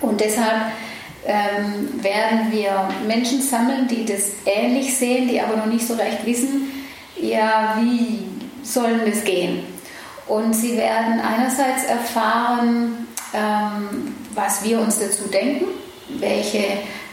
Und 0.00 0.20
deshalb 0.20 0.72
ähm, 1.26 2.02
werden 2.02 2.50
wir 2.50 2.88
Menschen 3.06 3.40
sammeln, 3.40 3.88
die 3.88 4.04
das 4.04 4.30
ähnlich 4.44 4.96
sehen, 4.96 5.28
die 5.28 5.40
aber 5.40 5.56
noch 5.56 5.66
nicht 5.66 5.86
so 5.86 5.94
recht 5.94 6.24
wissen, 6.24 6.72
ja, 7.20 7.76
wie 7.80 8.24
soll 8.62 9.00
das 9.06 9.24
gehen? 9.24 9.64
Und 10.26 10.54
sie 10.54 10.76
werden 10.76 11.20
einerseits 11.20 11.84
erfahren, 11.84 13.06
ähm, 13.34 14.14
was 14.34 14.64
wir 14.64 14.80
uns 14.80 14.98
dazu 14.98 15.24
denken, 15.28 15.66
welche, 16.18 16.64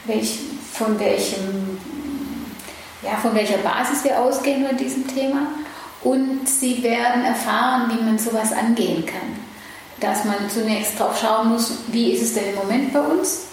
welch, 0.04 0.38
von, 0.72 0.98
welchem, 0.98 1.69
ja, 3.02 3.16
von 3.20 3.34
welcher 3.34 3.58
Basis 3.58 4.04
wir 4.04 4.18
ausgehen 4.18 4.64
bei 4.64 4.74
diesem 4.74 5.06
Thema 5.06 5.48
und 6.02 6.48
sie 6.48 6.82
werden 6.82 7.24
erfahren, 7.24 7.90
wie 7.90 8.02
man 8.02 8.18
sowas 8.18 8.52
angehen 8.52 9.04
kann. 9.06 9.38
Dass 10.00 10.24
man 10.24 10.48
zunächst 10.48 10.98
drauf 10.98 11.18
schauen 11.20 11.50
muss, 11.50 11.78
wie 11.88 12.12
ist 12.12 12.22
es 12.22 12.34
denn 12.34 12.50
im 12.50 12.56
Moment 12.56 12.92
bei 12.92 13.00
uns? 13.00 13.46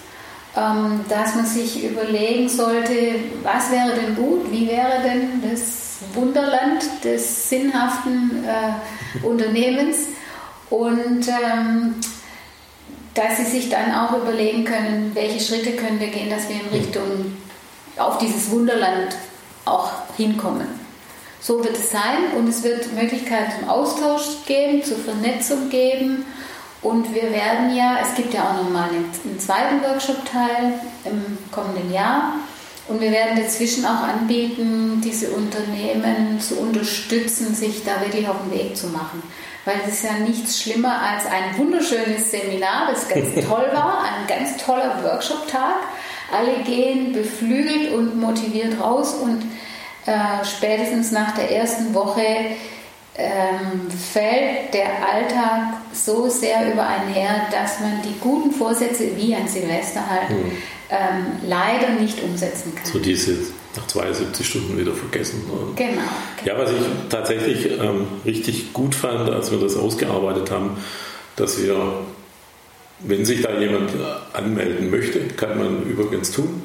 Ähm, 0.55 1.01
dass 1.09 1.35
man 1.35 1.45
sich 1.45 1.83
überlegen 1.83 2.47
sollte, 2.47 3.15
was 3.43 3.69
wäre 3.69 3.93
denn 3.95 4.15
gut, 4.15 4.51
wie 4.51 4.67
wäre 4.67 5.01
denn 5.03 5.43
das 5.51 5.99
Wunderland 6.13 6.83
des 7.03 7.49
sinnhaften 7.49 8.45
äh, 8.45 9.25
Unternehmens 9.25 9.97
und 10.69 11.27
ähm, 11.27 11.95
dass 13.13 13.37
sie 13.37 13.45
sich 13.45 13.69
dann 13.69 13.93
auch 13.93 14.15
überlegen 14.15 14.63
können, 14.63 15.11
welche 15.13 15.39
Schritte 15.39 15.71
können 15.71 15.99
wir 15.99 16.07
gehen, 16.07 16.29
dass 16.29 16.47
wir 16.49 16.55
in 16.55 16.79
Richtung 16.79 17.37
auf 17.97 18.19
dieses 18.19 18.49
Wunderland 18.51 19.15
auch 19.67 19.89
hinkommen. 20.15 20.67
So 21.39 21.63
wird 21.63 21.77
es 21.77 21.91
sein 21.91 22.35
und 22.37 22.47
es 22.47 22.63
wird 22.63 22.93
Möglichkeiten 22.93 23.51
zum 23.59 23.69
Austausch 23.69 24.45
geben, 24.45 24.83
zur 24.83 24.97
Vernetzung 24.97 25.69
geben. 25.69 26.25
Und 26.81 27.13
wir 27.13 27.31
werden 27.31 27.75
ja, 27.75 27.97
es 28.01 28.15
gibt 28.15 28.33
ja 28.33 28.49
auch 28.49 28.63
nochmal 28.63 28.89
einen 28.89 29.39
zweiten 29.39 29.81
Workshop-Teil 29.81 30.73
im 31.05 31.37
kommenden 31.51 31.91
Jahr. 31.91 32.33
Und 32.87 33.01
wir 33.01 33.11
werden 33.11 33.37
dazwischen 33.37 33.85
auch 33.85 34.01
anbieten, 34.01 35.01
diese 35.03 35.31
Unternehmen 35.31 36.39
zu 36.39 36.57
unterstützen, 36.59 37.53
sich 37.53 37.83
da 37.83 37.99
wirklich 38.01 38.27
auf 38.29 38.37
den 38.43 38.57
Weg 38.57 38.77
zu 38.77 38.87
machen. 38.87 39.21
Weil 39.65 39.75
es 39.85 39.95
ist 39.95 40.03
ja 40.05 40.13
nichts 40.13 40.61
schlimmer 40.61 41.01
als 41.01 41.25
ein 41.25 41.57
wunderschönes 41.57 42.31
Seminar, 42.31 42.89
das 42.89 43.09
ganz 43.09 43.33
toll 43.47 43.67
war, 43.73 44.03
ein 44.03 44.27
ganz 44.27 44.55
toller 44.63 45.03
Workshop-Tag. 45.03 45.75
Alle 46.31 46.63
gehen 46.65 47.13
beflügelt 47.13 47.93
und 47.93 48.19
motiviert 48.19 48.79
raus 48.81 49.15
und 49.15 49.43
äh, 50.05 50.45
spätestens 50.45 51.11
nach 51.11 51.35
der 51.35 51.51
ersten 51.51 51.93
Woche 51.93 52.21
ähm, 53.17 53.89
fällt 53.89 54.73
der 54.73 54.87
Alltag 55.11 55.81
so 55.91 56.29
sehr 56.29 56.71
über 56.71 56.85
einen 56.85 57.13
her, 57.13 57.47
dass 57.51 57.79
man 57.79 58.01
die 58.03 58.19
guten 58.19 58.51
Vorsätze 58.51 59.15
wie 59.15 59.33
ein 59.33 59.47
Silvester 59.47 60.07
halt 60.07 60.29
mhm. 60.29 60.51
ähm, 60.89 61.25
leider 61.47 61.89
nicht 61.99 62.21
umsetzen 62.21 62.75
kann. 62.75 62.85
So 62.85 62.99
diese 62.99 63.37
nach 63.75 63.87
72 63.87 64.47
Stunden 64.47 64.77
wieder 64.77 64.93
vergessen. 64.93 65.43
Genau, 65.75 65.75
genau. 65.75 66.01
Ja, 66.45 66.57
was 66.57 66.71
ich 66.71 66.77
tatsächlich 67.09 67.79
ähm, 67.79 68.07
richtig 68.25 68.73
gut 68.73 68.95
fand, 68.95 69.29
als 69.29 69.51
wir 69.51 69.59
das 69.59 69.75
ausgearbeitet 69.75 70.51
haben, 70.51 70.77
dass 71.35 71.61
wir, 71.61 71.75
wenn 72.99 73.25
sich 73.25 73.41
da 73.41 73.59
jemand 73.59 73.91
anmelden 74.33 74.89
möchte, 74.89 75.19
kann 75.35 75.57
man 75.57 75.83
übrigens 75.83 76.31
tun, 76.31 76.63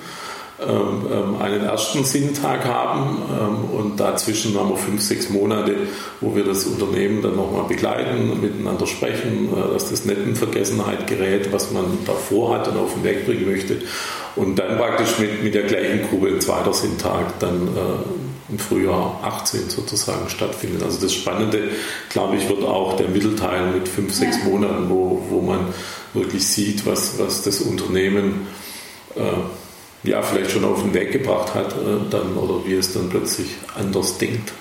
einen 0.68 1.64
ersten 1.64 2.04
Sinntag 2.04 2.64
haben 2.64 3.18
ähm, 3.38 3.78
und 3.78 4.00
dazwischen 4.00 4.58
haben 4.58 4.70
wir 4.70 4.76
fünf, 4.76 5.02
sechs 5.02 5.28
Monate, 5.28 5.74
wo 6.20 6.34
wir 6.34 6.44
das 6.44 6.64
Unternehmen 6.66 7.22
dann 7.22 7.36
nochmal 7.36 7.64
begleiten, 7.64 8.40
miteinander 8.40 8.86
sprechen, 8.86 9.48
äh, 9.52 9.72
dass 9.72 9.90
das 9.90 10.04
nicht 10.04 10.18
in 10.18 10.36
Vergessenheit 10.36 11.06
gerät, 11.06 11.52
was 11.52 11.70
man 11.72 11.84
davor 12.06 12.54
hat 12.54 12.68
und 12.68 12.78
auf 12.78 12.94
den 12.94 13.04
Weg 13.04 13.26
bringen 13.26 13.50
möchte. 13.50 13.78
Und 14.36 14.58
dann 14.58 14.78
praktisch 14.78 15.18
mit, 15.18 15.42
mit 15.42 15.54
der 15.54 15.64
gleichen 15.64 16.08
Gruppe 16.08 16.28
ein 16.28 16.40
zweiter 16.40 16.72
Sinntag 16.72 17.38
dann 17.40 17.68
äh, 17.68 18.50
im 18.52 18.58
Frühjahr 18.58 19.20
18 19.22 19.70
sozusagen 19.70 20.28
stattfindet. 20.28 20.82
Also 20.82 21.00
das 21.00 21.12
Spannende, 21.12 21.70
glaube 22.08 22.36
ich, 22.36 22.48
wird 22.48 22.64
auch 22.64 22.96
der 22.96 23.08
Mittelteil 23.08 23.72
mit 23.72 23.88
fünf, 23.88 24.14
sechs 24.14 24.38
ja. 24.38 24.44
Monaten, 24.50 24.88
wo, 24.88 25.22
wo 25.28 25.40
man 25.40 25.66
wirklich 26.14 26.46
sieht, 26.46 26.86
was, 26.86 27.18
was 27.18 27.42
das 27.42 27.60
Unternehmen 27.60 28.46
äh, 29.16 29.20
ja, 30.02 30.22
vielleicht 30.22 30.50
schon 30.50 30.64
auf 30.64 30.82
den 30.82 30.94
Weg 30.94 31.12
gebracht 31.12 31.54
hat 31.54 31.72
äh, 31.72 32.10
dann, 32.10 32.36
oder 32.36 32.66
wie 32.66 32.74
es 32.74 32.92
dann 32.92 33.08
plötzlich 33.08 33.56
anders 33.78 34.18
denkt. 34.18 34.52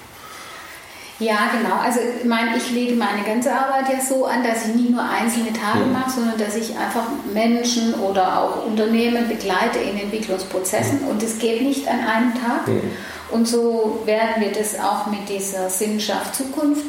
Ja, 1.22 1.52
genau. 1.56 1.76
Also 1.76 2.00
ich 2.20 2.26
meine, 2.26 2.58
ich 2.58 2.72
lege 2.72 2.96
meine 2.96 3.24
ganze 3.24 3.54
Arbeit 3.54 3.94
ja 3.94 4.04
so 4.04 4.26
an, 4.26 4.44
dass 4.44 4.68
ich 4.68 4.74
nicht 4.74 4.90
nur 4.90 5.04
einzelne 5.04 5.54
Tage 5.54 5.86
mhm. 5.86 5.94
mache, 5.94 6.10
sondern 6.10 6.38
dass 6.40 6.56
ich 6.56 6.76
einfach 6.76 7.04
Menschen 7.32 7.94
oder 7.94 8.42
auch 8.42 8.66
Unternehmen 8.66 9.28
begleite 9.28 9.78
in 9.78 10.00
Entwicklungsprozessen 10.00 11.04
mhm. 11.04 11.10
und 11.10 11.22
es 11.22 11.38
geht 11.38 11.62
nicht 11.62 11.88
an 11.88 12.00
einem 12.00 12.34
Tag. 12.34 12.68
Mhm. 12.68 12.82
Und 13.30 13.48
so 13.48 14.02
werden 14.06 14.42
wir 14.42 14.52
das 14.52 14.80
auch 14.80 15.08
mit 15.08 15.30
dieser 15.30 15.70
Sinnschaft 15.70 16.36
Zukunft 16.36 16.86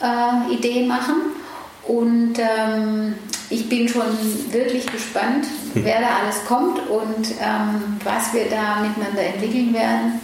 äh, 0.00 0.54
Idee 0.54 0.86
machen. 0.86 1.16
Und 1.86 2.34
ähm, 2.38 3.14
ich 3.50 3.68
bin 3.68 3.88
schon 3.88 4.02
wirklich 4.50 4.86
gespannt, 4.86 5.46
hm. 5.74 5.84
wer 5.84 6.00
da 6.00 6.18
alles 6.22 6.44
kommt 6.46 6.78
und 6.88 7.30
ähm, 7.40 7.98
was 8.02 8.32
wir 8.32 8.46
da 8.48 8.80
miteinander 8.80 9.22
entwickeln 9.22 9.74
werden. 9.74 10.20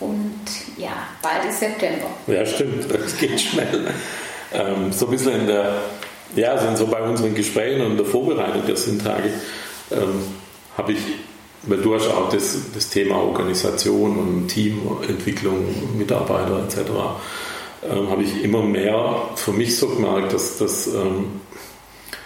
Und 0.00 0.40
ja, 0.76 0.92
bald 1.22 1.44
ist 1.48 1.60
September. 1.60 2.06
Ja, 2.26 2.46
stimmt, 2.46 2.90
es 3.06 3.16
geht 3.16 3.40
schnell. 3.40 3.88
ähm, 4.52 4.92
so 4.92 5.06
ein 5.06 5.10
bisschen 5.12 5.40
in 5.40 5.46
der, 5.46 5.82
ja, 6.36 6.58
sind 6.58 6.78
so 6.78 6.86
bei 6.86 7.02
unseren 7.02 7.34
Gesprächen 7.34 7.84
und 7.84 7.96
der 7.96 8.06
Vorbereitung 8.06 8.64
der 8.66 8.76
Sinntage 8.76 9.30
ähm, 9.90 10.22
habe 10.76 10.92
ich, 10.92 10.98
weil 11.62 11.78
du 11.78 11.94
hast 11.94 12.08
auch 12.08 12.28
das, 12.28 12.56
das 12.72 12.90
Thema 12.90 13.16
Organisation 13.16 14.16
und 14.16 14.48
Teamentwicklung, 14.48 15.96
Mitarbeiter 15.96 16.62
etc 16.64 16.90
ähm, 17.88 18.10
habe 18.10 18.22
ich 18.22 18.42
immer 18.42 18.62
mehr 18.62 19.28
für 19.36 19.52
mich 19.52 19.76
so 19.76 19.88
gemerkt, 19.88 20.32
dass, 20.32 20.58
dass, 20.58 20.86
ähm, 20.88 21.40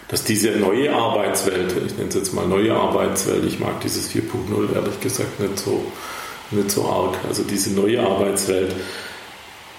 dass 0.09 0.25
diese 0.25 0.53
neue 0.53 0.93
Arbeitswelt, 0.95 1.75
ich 1.87 1.97
nenne 1.97 2.09
es 2.09 2.15
jetzt 2.15 2.35
mal 2.35 2.47
neue 2.47 2.75
Arbeitswelt, 2.75 3.45
ich 3.45 3.59
mag 3.59 3.81
dieses 3.81 4.11
4.0 4.11 4.75
ehrlich 4.75 5.01
gesagt 5.01 5.41
nicht 5.41 5.59
so, 5.59 5.85
nicht 6.51 6.71
so 6.71 6.85
arg, 6.85 7.17
also 7.29 7.43
diese 7.43 7.73
neue 7.75 8.01
Arbeitswelt 8.01 8.75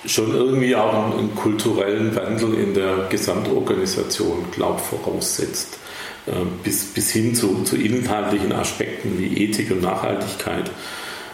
schon 0.06 0.34
irgendwie 0.34 0.76
auch 0.76 0.94
einen, 0.94 1.14
einen 1.14 1.36
kulturellen 1.36 2.16
Wandel 2.16 2.54
in 2.54 2.74
der 2.74 3.08
Gesamtorganisation, 3.10 4.46
glaube 4.52 4.80
voraussetzt. 4.80 5.78
Äh, 6.26 6.46
bis, 6.64 6.86
bis 6.86 7.12
hin 7.12 7.36
zu, 7.36 7.64
zu 7.64 7.76
inhaltlichen 7.76 8.52
Aspekten 8.52 9.18
wie 9.18 9.44
Ethik 9.44 9.72
und 9.72 9.82
Nachhaltigkeit. 9.82 10.70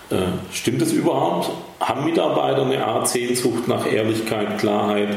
Äh, 0.09 0.15
stimmt 0.53 0.81
das 0.81 0.91
überhaupt? 0.91 1.51
Haben 1.79 2.05
Mitarbeiter 2.05 2.63
eine 2.63 2.85
Art 2.85 3.07
Sehnsucht 3.07 3.67
nach 3.67 3.91
Ehrlichkeit, 3.91 4.59
Klarheit, 4.59 5.09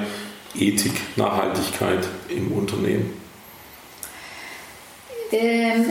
Ethik, 0.55 0.93
Nachhaltigkeit 1.17 2.07
im 2.29 2.53
Unternehmen? 2.53 3.19
Ähm, 5.31 5.85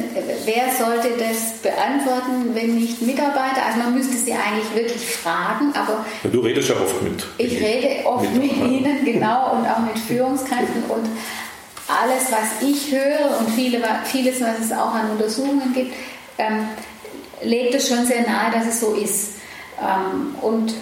wer 0.45 0.71
sollte 0.73 1.09
das 1.19 1.61
beantworten, 1.61 2.55
wenn 2.55 2.75
nicht 2.75 3.03
Mitarbeiter? 3.03 3.63
Also 3.67 3.77
man 3.77 3.93
müsste 3.93 4.17
sie 4.17 4.33
eigentlich 4.33 4.73
wirklich 4.73 5.05
fragen, 5.05 5.71
aber... 5.75 6.05
Ja, 6.23 6.29
du 6.31 6.39
redest 6.39 6.69
ja 6.69 6.75
oft 6.75 7.03
mit. 7.03 7.23
Ich 7.37 7.61
rede 7.61 8.03
oft 8.05 8.33
mit, 8.33 8.57
mit 8.57 8.71
Ihnen, 8.71 9.05
genau, 9.05 9.51
und 9.57 9.67
auch 9.67 9.79
mit 9.79 9.99
Führungskräften 9.99 10.83
und 10.89 11.07
alles, 11.87 12.31
was 12.31 12.67
ich 12.67 12.91
höre 12.91 13.39
und 13.39 13.49
viele, 13.51 13.79
vieles, 14.05 14.41
was 14.41 14.59
es 14.59 14.71
auch 14.71 14.93
an 14.93 15.11
Untersuchungen 15.11 15.71
gibt, 15.73 15.93
ähm, 16.39 16.67
legt 17.41 17.75
es 17.75 17.89
schon 17.89 18.05
sehr 18.05 18.21
nahe, 18.21 18.51
dass 18.51 18.67
es 18.67 18.79
so 18.79 18.93
ist. 18.93 19.35
Ähm, 19.79 20.35
und 20.41 20.73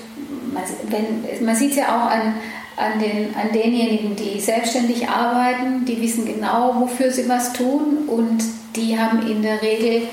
man, 1.41 1.55
sieht 1.55 1.71
es 1.71 1.77
ja 1.77 1.87
auch 1.87 2.09
an, 2.09 2.35
an, 2.77 2.99
den, 2.99 3.35
an 3.35 3.51
denjenigen, 3.53 4.15
die 4.15 4.39
selbstständig 4.39 5.07
arbeiten, 5.07 5.85
die 5.85 6.01
wissen 6.01 6.25
genau, 6.25 6.75
wofür 6.79 7.11
sie 7.11 7.27
was 7.27 7.53
tun 7.53 8.07
und 8.07 8.43
die 8.75 8.97
haben 8.97 9.25
in 9.29 9.41
der 9.41 9.61
Regel 9.61 10.07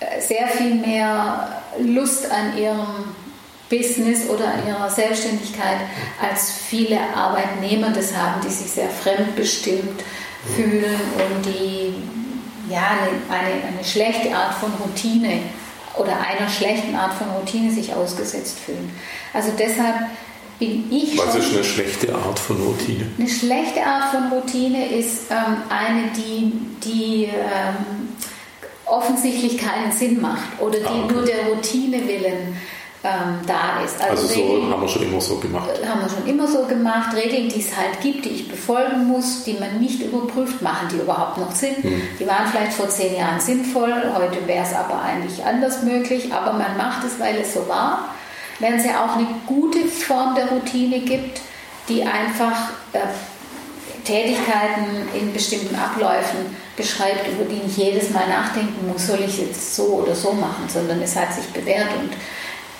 äh, 0.00 0.20
sehr 0.20 0.48
viel 0.48 0.74
mehr 0.74 1.62
Lust 1.78 2.30
an 2.30 2.58
ihrem 2.58 3.14
Business 3.68 4.28
oder 4.28 4.46
an 4.46 4.66
ihrer 4.66 4.90
Selbstständigkeit 4.90 5.78
als 6.20 6.50
viele 6.50 6.98
Arbeitnehmer 7.14 7.90
das 7.90 8.16
haben, 8.16 8.40
die 8.44 8.50
sich 8.50 8.70
sehr 8.70 8.88
fremdbestimmt 8.88 10.02
fühlen 10.56 11.00
und 11.14 11.46
die 11.46 11.94
ja, 12.70 12.82
eine, 12.88 13.40
eine, 13.40 13.64
eine 13.66 13.84
schlechte 13.84 14.34
Art 14.34 14.54
von 14.54 14.72
Routine 14.74 15.40
oder 15.98 16.12
einer 16.12 16.48
schlechten 16.48 16.94
Art 16.94 17.14
von 17.14 17.28
Routine 17.30 17.70
sich 17.72 17.92
ausgesetzt 17.92 18.58
fühlen. 18.60 18.90
Also 19.32 19.50
deshalb 19.58 19.96
bin 20.58 20.90
ich 20.92 21.18
Was 21.18 21.34
ist 21.34 21.54
eine 21.54 21.64
schlechte 21.64 22.14
Art 22.14 22.38
von 22.38 22.56
Routine? 22.60 23.06
Eine 23.18 23.28
schlechte 23.28 23.84
Art 23.84 24.10
von 24.10 24.28
Routine 24.28 24.86
ist 24.86 25.30
ähm, 25.30 25.56
eine, 25.68 26.10
die, 26.16 26.52
die 26.84 27.24
ähm, 27.24 28.10
offensichtlich 28.86 29.58
keinen 29.58 29.90
Sinn 29.90 30.20
macht 30.20 30.60
oder 30.60 30.78
die 30.78 30.84
ah, 30.84 31.04
okay. 31.04 31.14
nur 31.14 31.24
der 31.24 31.46
Routine 31.46 32.06
willen 32.06 32.56
ähm, 33.02 33.40
da 33.46 33.82
ist. 33.82 34.00
Also, 34.00 34.22
also 34.22 34.34
Regeln, 34.34 34.66
so 34.66 34.72
haben 34.72 34.82
wir 34.82 34.88
schon 34.88 35.02
immer 35.02 35.20
so 35.20 35.36
gemacht. 35.36 35.70
Äh, 35.82 35.86
haben 35.86 36.00
wir 36.02 36.08
schon 36.08 36.26
immer 36.26 36.46
so 36.46 36.64
gemacht. 36.64 37.16
Regeln, 37.16 37.48
die 37.48 37.60
es 37.60 37.74
halt 37.74 38.00
gibt, 38.02 38.24
die 38.26 38.30
ich 38.30 38.48
befolgen 38.48 39.06
muss, 39.06 39.44
die 39.44 39.54
man 39.54 39.80
nicht 39.80 40.02
überprüft, 40.02 40.60
machen 40.60 40.88
die 40.92 40.96
überhaupt 40.96 41.38
noch 41.38 41.50
Sinn. 41.52 41.76
Hm. 41.82 42.02
Die 42.18 42.26
waren 42.26 42.46
vielleicht 42.50 42.74
vor 42.74 42.88
zehn 42.88 43.16
Jahren 43.16 43.40
sinnvoll, 43.40 43.94
heute 44.14 44.46
wäre 44.46 44.64
es 44.64 44.74
aber 44.74 45.00
eigentlich 45.00 45.42
anders 45.44 45.82
möglich, 45.82 46.32
aber 46.32 46.52
man 46.52 46.76
macht 46.76 47.04
es, 47.04 47.18
weil 47.18 47.36
es 47.36 47.54
so 47.54 47.66
war. 47.68 48.14
Während 48.58 48.80
es 48.80 48.86
ja 48.86 49.04
auch 49.04 49.16
eine 49.16 49.26
gute 49.46 49.86
Form 49.86 50.34
der 50.34 50.48
Routine 50.48 51.00
gibt, 51.00 51.40
die 51.88 52.02
einfach 52.02 52.70
äh, 52.92 52.98
Tätigkeiten 54.04 55.08
in 55.18 55.32
bestimmten 55.32 55.74
Abläufen 55.74 56.54
beschreibt, 56.76 57.26
über 57.28 57.44
die 57.44 57.62
ich 57.66 57.76
jedes 57.76 58.10
Mal 58.10 58.28
nachdenken 58.28 58.86
muss, 58.90 59.06
soll 59.06 59.20
ich 59.20 59.32
es 59.34 59.38
jetzt 59.38 59.76
so 59.76 60.02
oder 60.02 60.14
so 60.14 60.32
machen, 60.32 60.68
sondern 60.68 61.00
es 61.00 61.16
hat 61.16 61.32
sich 61.32 61.46
bewährt 61.46 61.88
und 61.98 62.10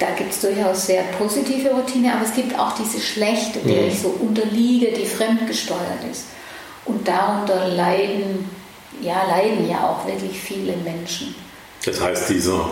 da 0.00 0.07
gibt 0.16 0.33
es 0.33 0.40
durchaus 0.40 0.86
sehr 0.86 1.02
positive 1.19 1.69
Routine, 1.69 2.15
aber 2.15 2.25
es 2.25 2.34
gibt 2.34 2.58
auch 2.58 2.73
diese 2.73 2.99
schlechte, 2.99 3.58
der 3.60 3.82
mhm. 3.82 3.89
ich 3.89 4.00
so 4.00 4.08
unterliege, 4.08 4.93
die 4.93 5.04
fremdgesteuert 5.04 6.02
ist. 6.10 6.25
Und 6.86 7.06
darunter 7.06 7.69
leiden, 7.69 8.49
ja, 9.02 9.23
leiden 9.28 9.69
ja 9.69 9.86
auch 9.86 10.06
wirklich 10.06 10.41
viele 10.41 10.75
Menschen. 10.78 11.34
Das 11.84 12.00
heißt, 12.00 12.30
dieser 12.30 12.71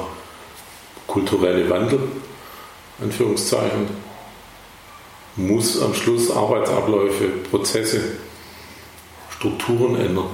kulturelle 1.07 1.69
Wandel, 1.69 2.01
Anführungszeichen, 3.01 3.89
muss 5.37 5.81
am 5.83 5.93
Schluss 5.93 6.31
Arbeitsabläufe, 6.31 7.29
Prozesse, 7.51 8.01
Strukturen 9.37 10.01
ändern. 10.01 10.31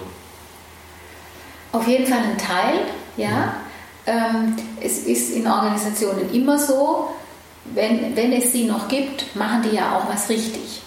Auf 1.72 1.88
jeden 1.88 2.06
Fall 2.06 2.20
ein 2.20 2.38
Teil, 2.38 2.86
ja. 3.16 3.56
Ähm, 4.06 4.56
es 4.80 4.98
ist 4.98 5.30
in 5.30 5.46
Organisationen 5.46 6.32
immer 6.32 6.58
so, 6.58 7.08
wenn, 7.72 8.14
wenn 8.14 8.32
es 8.32 8.52
sie 8.52 8.64
noch 8.64 8.88
gibt, 8.88 9.34
machen 9.34 9.62
die 9.62 9.76
ja 9.76 9.96
auch 9.96 10.08
was 10.08 10.28
richtig. 10.28 10.82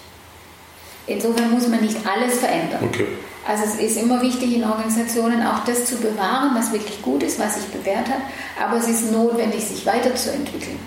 Insofern 1.06 1.50
muss 1.50 1.66
man 1.66 1.80
nicht 1.80 1.96
alles 2.06 2.38
verändern. 2.38 2.84
Okay. 2.84 3.06
Also 3.46 3.64
es 3.64 3.76
ist 3.76 3.96
immer 4.02 4.20
wichtig 4.20 4.54
in 4.54 4.64
Organisationen 4.64 5.44
auch 5.44 5.64
das 5.64 5.86
zu 5.86 5.96
bewahren, 5.96 6.50
was 6.54 6.70
wirklich 6.70 7.00
gut 7.00 7.22
ist, 7.22 7.38
was 7.38 7.54
sich 7.54 7.64
bewährt 7.66 8.06
hat, 8.06 8.20
aber 8.62 8.76
es 8.76 8.86
ist 8.86 9.10
notwendig, 9.10 9.64
sich 9.64 9.86
weiterzuentwickeln. 9.86 10.78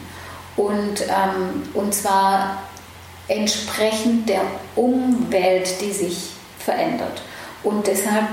Und, 0.56 1.02
ähm, 1.02 1.64
und 1.74 1.94
zwar 1.94 2.62
entsprechend 3.28 4.30
der 4.30 4.42
Umwelt, 4.76 5.82
die 5.82 5.92
sich 5.92 6.32
verändert. 6.60 7.24
Und 7.64 7.88
deshalb 7.88 8.28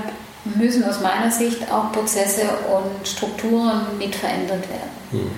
müssen 0.55 0.83
aus 0.83 1.01
meiner 1.01 1.31
Sicht 1.31 1.71
auch 1.71 1.91
Prozesse 1.91 2.43
und 2.73 3.07
Strukturen 3.07 3.81
mit 3.97 4.15
verändert 4.15 4.67
werden. 4.69 4.89
Mhm. 5.11 5.31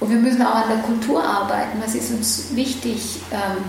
Und 0.00 0.10
wir 0.10 0.16
müssen 0.16 0.42
auch 0.42 0.54
an 0.54 0.68
der 0.68 0.78
Kultur 0.78 1.22
arbeiten. 1.22 1.80
Was 1.80 1.94
ist 1.94 2.10
uns 2.10 2.48
wichtig? 2.54 3.20
Ähm, 3.30 3.62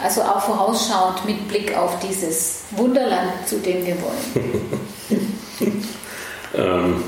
also 0.00 0.22
auch 0.22 0.40
vorausschauend 0.42 1.24
mit 1.24 1.48
Blick 1.48 1.76
auf 1.76 1.98
dieses 2.00 2.64
Wunderland, 2.72 3.32
zu 3.46 3.58
dem 3.58 3.84
wir 3.84 3.96
wollen. 4.02 4.82
ähm, 6.54 7.02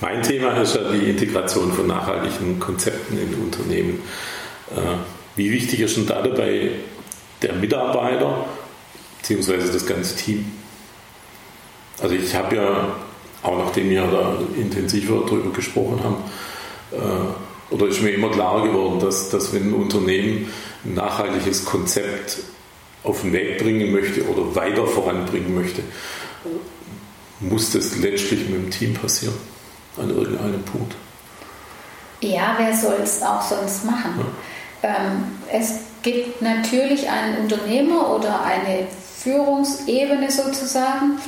mein 0.00 0.22
Thema 0.22 0.52
ist 0.60 0.74
ja 0.76 0.92
die 0.92 1.10
Integration 1.10 1.72
von 1.72 1.86
nachhaltigen 1.86 2.60
Konzepten 2.60 3.18
in 3.18 3.34
Unternehmen. 3.34 4.02
Äh, 4.70 4.96
wie 5.34 5.50
wichtig 5.50 5.80
ist 5.80 5.96
denn 5.96 6.06
da 6.06 6.22
dabei 6.22 6.72
der 7.42 7.54
Mitarbeiter 7.54 8.44
bzw. 9.22 9.72
das 9.72 9.86
ganze 9.86 10.16
Team? 10.16 10.52
Also 12.00 12.14
ich 12.14 12.34
habe 12.34 12.56
ja, 12.56 12.96
auch 13.42 13.58
nachdem 13.58 13.90
wir 13.90 14.02
da 14.02 14.38
intensiver 14.56 15.22
darüber 15.26 15.50
gesprochen 15.50 16.00
haben, 16.02 16.16
äh, 16.92 17.74
oder 17.74 17.88
ist 17.88 18.02
mir 18.02 18.10
immer 18.10 18.30
klar 18.30 18.62
geworden, 18.62 19.00
dass, 19.00 19.28
dass 19.30 19.52
wenn 19.52 19.70
ein 19.70 19.74
Unternehmen 19.74 20.50
ein 20.84 20.94
nachhaltiges 20.94 21.64
Konzept 21.64 22.38
auf 23.02 23.22
den 23.22 23.32
Weg 23.32 23.58
bringen 23.58 23.92
möchte 23.92 24.24
oder 24.28 24.54
weiter 24.54 24.86
voranbringen 24.86 25.54
möchte, 25.54 25.82
muss 27.40 27.72
das 27.72 27.96
letztlich 27.96 28.48
mit 28.48 28.54
dem 28.54 28.70
Team 28.70 28.94
passieren, 28.94 29.34
an 29.96 30.10
irgendeinem 30.10 30.62
Punkt. 30.62 30.94
Ja, 32.20 32.54
wer 32.58 32.74
soll 32.74 32.96
es 33.02 33.22
auch 33.22 33.42
sonst 33.42 33.84
machen? 33.84 34.24
Ja. 34.82 34.88
Ähm, 34.88 35.38
es 35.52 35.80
gibt 36.02 36.40
natürlich 36.40 37.08
einen 37.08 37.38
Unternehmer 37.38 38.14
oder 38.14 38.42
eine 38.42 38.86
Führungsebene 39.18 40.30
sozusagen, 40.30 41.18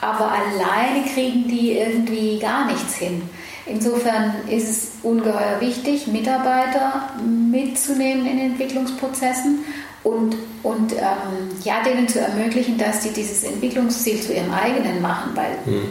aber 0.00 0.32
alleine 0.32 1.06
kriegen 1.12 1.46
die 1.48 1.72
irgendwie 1.72 2.38
gar 2.38 2.66
nichts 2.66 2.94
hin. 2.94 3.22
Insofern 3.66 4.34
ist 4.48 4.68
es 4.68 4.88
ungeheuer 5.02 5.60
wichtig, 5.60 6.06
Mitarbeiter 6.06 7.10
mitzunehmen 7.22 8.26
in 8.26 8.38
Entwicklungsprozessen 8.38 9.60
und, 10.02 10.36
und 10.62 10.92
ähm, 10.92 11.50
ja, 11.62 11.82
denen 11.82 12.08
zu 12.08 12.20
ermöglichen, 12.20 12.78
dass 12.78 13.02
sie 13.02 13.10
dieses 13.10 13.44
Entwicklungsziel 13.44 14.20
zu 14.20 14.32
ihrem 14.32 14.52
eigenen 14.52 15.02
machen, 15.02 15.32
weil 15.34 15.58
mhm. 15.66 15.88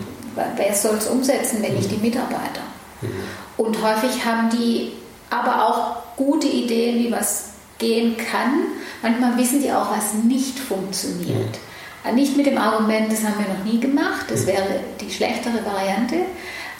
wer 0.56 0.74
soll 0.74 0.95
es 0.95 1.08
umsetzen, 1.08 1.62
wenn 1.62 1.76
nicht 1.76 1.91
die 1.91 1.98
Mitarbeiter? 1.98 2.62
Mhm. 3.02 3.10
Und 3.58 3.82
häufig 3.84 4.26
haben 4.26 4.50
die 4.50 4.93
aber 5.30 5.67
auch 5.67 6.15
gute 6.17 6.48
Ideen, 6.48 7.06
wie 7.06 7.12
was 7.12 7.50
gehen 7.78 8.17
kann. 8.17 8.63
Manchmal 9.02 9.38
wissen 9.38 9.62
die 9.62 9.72
auch, 9.72 9.95
was 9.95 10.15
nicht 10.15 10.58
funktioniert. 10.58 11.52
Mhm. 11.52 11.68
Nicht 12.13 12.38
mit 12.38 12.45
dem 12.45 12.57
Argument, 12.57 13.12
das 13.12 13.23
haben 13.23 13.35
wir 13.38 13.53
noch 13.53 13.63
nie 13.65 13.79
gemacht, 13.79 14.25
das 14.29 14.47
wäre 14.47 14.79
die 14.99 15.12
schlechtere 15.12 15.63
Variante, 15.65 16.15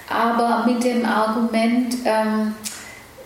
aber 0.08 0.66
mit 0.66 0.84
dem 0.84 1.06
Argument, 1.06 1.96
ähm, 2.06 2.54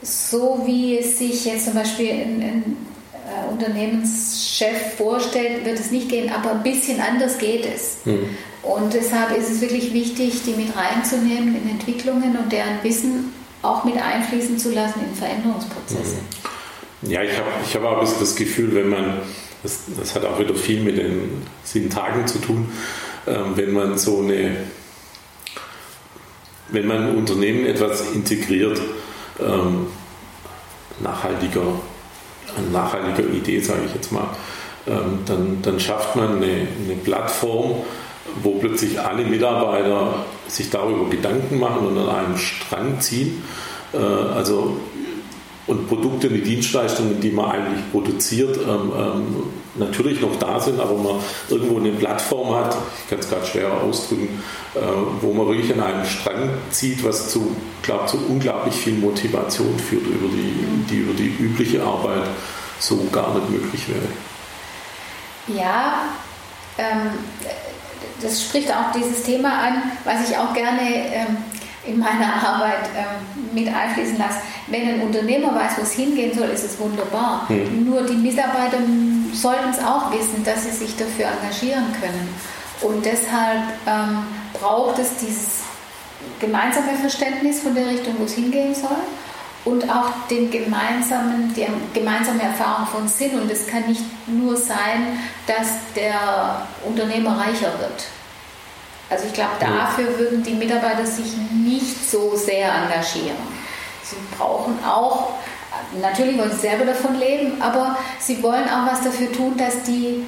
so 0.01 0.63
wie 0.65 0.97
es 0.97 1.17
sich 1.19 1.45
jetzt 1.45 1.65
zum 1.65 1.75
Beispiel 1.75 2.09
ein, 2.09 2.41
ein 2.41 2.77
äh, 3.13 3.51
Unternehmenschef 3.51 4.95
vorstellt, 4.97 5.65
wird 5.65 5.79
es 5.79 5.91
nicht 5.91 6.09
gehen, 6.09 6.31
aber 6.31 6.51
ein 6.51 6.63
bisschen 6.63 6.99
anders 6.99 7.37
geht 7.37 7.65
es. 7.65 7.97
Mhm. 8.05 8.25
Und 8.63 8.93
deshalb 8.93 9.37
ist 9.37 9.49
es 9.49 9.61
wirklich 9.61 9.93
wichtig, 9.93 10.41
die 10.45 10.51
mit 10.51 10.75
reinzunehmen 10.75 11.55
in 11.55 11.69
Entwicklungen 11.69 12.37
und 12.37 12.51
deren 12.51 12.81
Wissen 12.83 13.33
auch 13.61 13.83
mit 13.83 13.95
einfließen 13.95 14.57
zu 14.57 14.71
lassen 14.71 15.01
in 15.07 15.15
Veränderungsprozesse. 15.15 16.17
Mhm. 17.01 17.11
Ja, 17.11 17.21
ich 17.21 17.37
habe 17.37 17.49
ich 17.65 17.75
hab 17.75 17.83
auch 17.83 17.93
ein 17.93 17.99
bisschen 18.01 18.19
das 18.19 18.35
Gefühl, 18.35 18.75
wenn 18.75 18.89
man 18.89 19.21
das, 19.63 19.83
das, 19.97 20.15
hat 20.15 20.25
auch 20.25 20.39
wieder 20.39 20.53
viel 20.53 20.81
mit 20.81 20.97
den 20.97 21.41
sieben 21.63 21.89
Tagen 21.89 22.27
zu 22.27 22.39
tun, 22.39 22.69
ähm, 23.25 23.55
wenn 23.55 23.71
man 23.71 23.97
so 23.97 24.19
eine, 24.19 24.57
wenn 26.69 26.85
man 26.85 27.09
ein 27.09 27.15
Unternehmen 27.15 27.65
etwas 27.65 28.11
integriert, 28.11 28.79
ähm, 29.39 29.87
nachhaltiger, 30.99 31.61
eine 32.57 32.67
nachhaltige 32.71 33.29
Idee, 33.29 33.59
sage 33.59 33.81
ich 33.87 33.95
jetzt 33.95 34.11
mal, 34.11 34.27
ähm, 34.85 35.19
dann, 35.25 35.61
dann 35.61 35.79
schafft 35.79 36.15
man 36.15 36.37
eine, 36.37 36.67
eine 36.85 36.95
Plattform, 37.03 37.83
wo 38.41 38.59
plötzlich 38.59 38.99
alle 38.99 39.23
Mitarbeiter 39.23 40.25
sich 40.47 40.69
darüber 40.69 41.09
Gedanken 41.09 41.59
machen 41.59 41.87
und 41.87 41.97
an 41.97 42.09
einem 42.09 42.37
Strang 42.37 42.99
ziehen. 42.99 43.43
Äh, 43.93 43.97
also 43.97 44.77
und 45.65 45.87
Produkte 45.87 46.27
und 46.27 46.35
die 46.35 46.41
Dienstleistungen, 46.41 47.21
die 47.21 47.31
man 47.31 47.51
eigentlich 47.51 47.91
produziert, 47.91 48.57
ähm, 48.57 48.91
ähm, 48.97 49.43
natürlich 49.75 50.21
noch 50.21 50.37
da 50.37 50.59
sind, 50.59 50.79
aber 50.79 50.95
man 50.95 51.15
irgendwo 51.49 51.77
eine 51.77 51.91
Plattform 51.91 52.53
hat, 52.55 52.75
ich 53.03 53.09
kann 53.09 53.19
es 53.19 53.29
gerade 53.29 53.45
schwerer 53.45 53.81
ausdrücken, 53.81 54.43
äh, 54.75 54.79
wo 55.21 55.33
man 55.33 55.47
wirklich 55.47 55.73
an 55.73 55.81
einem 55.81 56.05
Strang 56.05 56.49
zieht, 56.69 57.03
was 57.03 57.29
zu, 57.29 57.55
glaub, 57.81 58.09
zu 58.09 58.17
unglaublich 58.27 58.75
viel 58.75 58.93
Motivation 58.93 59.77
führt, 59.79 60.05
über 60.05 60.27
die, 60.27 60.85
die 60.89 60.97
über 60.97 61.13
die 61.13 61.35
übliche 61.39 61.81
Arbeit 61.81 62.27
so 62.79 63.07
gar 63.11 63.33
nicht 63.35 63.49
möglich 63.49 63.83
wäre. 63.87 65.59
Ja, 65.59 66.09
ähm, 66.77 67.11
das 68.21 68.43
spricht 68.43 68.69
auch 68.69 68.91
dieses 68.95 69.23
Thema 69.23 69.49
an, 69.49 69.83
was 70.03 70.29
ich 70.29 70.37
auch 70.37 70.53
gerne 70.53 70.81
ähm, 70.81 71.37
in 71.85 71.99
meiner 71.99 72.33
Arbeit 72.33 72.89
ähm, 72.95 73.53
mit 73.53 73.73
einfließen 73.73 74.17
lasse. 74.17 74.39
Wenn 74.67 74.87
ein 74.87 75.01
Unternehmer 75.01 75.53
weiß, 75.53 75.73
wo 75.77 75.81
es 75.81 75.93
hingehen 75.93 76.37
soll, 76.37 76.47
ist 76.47 76.63
es 76.63 76.79
wunderbar. 76.79 77.45
Mhm. 77.49 77.85
Nur 77.85 78.03
die 78.03 78.15
Mitarbeiter 78.15 78.77
sollten 79.33 79.69
es 79.69 79.79
auch 79.79 80.11
wissen, 80.11 80.43
dass 80.43 80.63
sie 80.63 80.71
sich 80.71 80.95
dafür 80.95 81.27
engagieren 81.27 81.85
können. 81.99 82.33
Und 82.81 83.05
deshalb 83.05 83.63
ähm, 83.87 84.25
braucht 84.53 84.99
es 84.99 85.15
dieses 85.17 85.61
gemeinsame 86.39 86.93
Verständnis 86.99 87.61
von 87.61 87.75
der 87.75 87.87
Richtung, 87.87 88.15
wo 88.17 88.25
es 88.25 88.33
hingehen 88.33 88.73
soll 88.73 88.97
und 89.65 89.89
auch 89.89 90.09
den 90.29 90.51
gemeinsamen, 90.51 91.53
die 91.53 91.65
gemeinsame 91.93 92.43
Erfahrung 92.43 92.87
von 92.87 93.07
Sinn. 93.07 93.39
Und 93.39 93.49
es 93.51 93.67
kann 93.67 93.87
nicht 93.87 94.03
nur 94.27 94.55
sein, 94.57 95.19
dass 95.47 95.67
der 95.95 96.65
Unternehmer 96.85 97.37
reicher 97.39 97.71
wird. 97.79 98.05
Also 99.09 99.25
ich 99.27 99.33
glaube, 99.33 99.51
dafür 99.59 100.17
würden 100.17 100.43
die 100.43 100.53
Mitarbeiter 100.53 101.05
sich 101.05 101.33
nicht 101.53 102.09
so 102.09 102.35
sehr 102.35 102.73
engagieren. 102.73 103.37
Sie 104.03 104.15
brauchen 104.37 104.79
auch, 104.83 105.33
natürlich 106.01 106.37
wollen 106.37 106.51
sie 106.51 106.59
selber 106.59 106.85
davon 106.85 107.19
leben, 107.19 107.61
aber 107.61 107.97
sie 108.19 108.41
wollen 108.41 108.67
auch 108.69 108.91
was 108.91 109.01
dafür 109.01 109.31
tun, 109.31 109.55
dass 109.57 109.83
die 109.83 110.23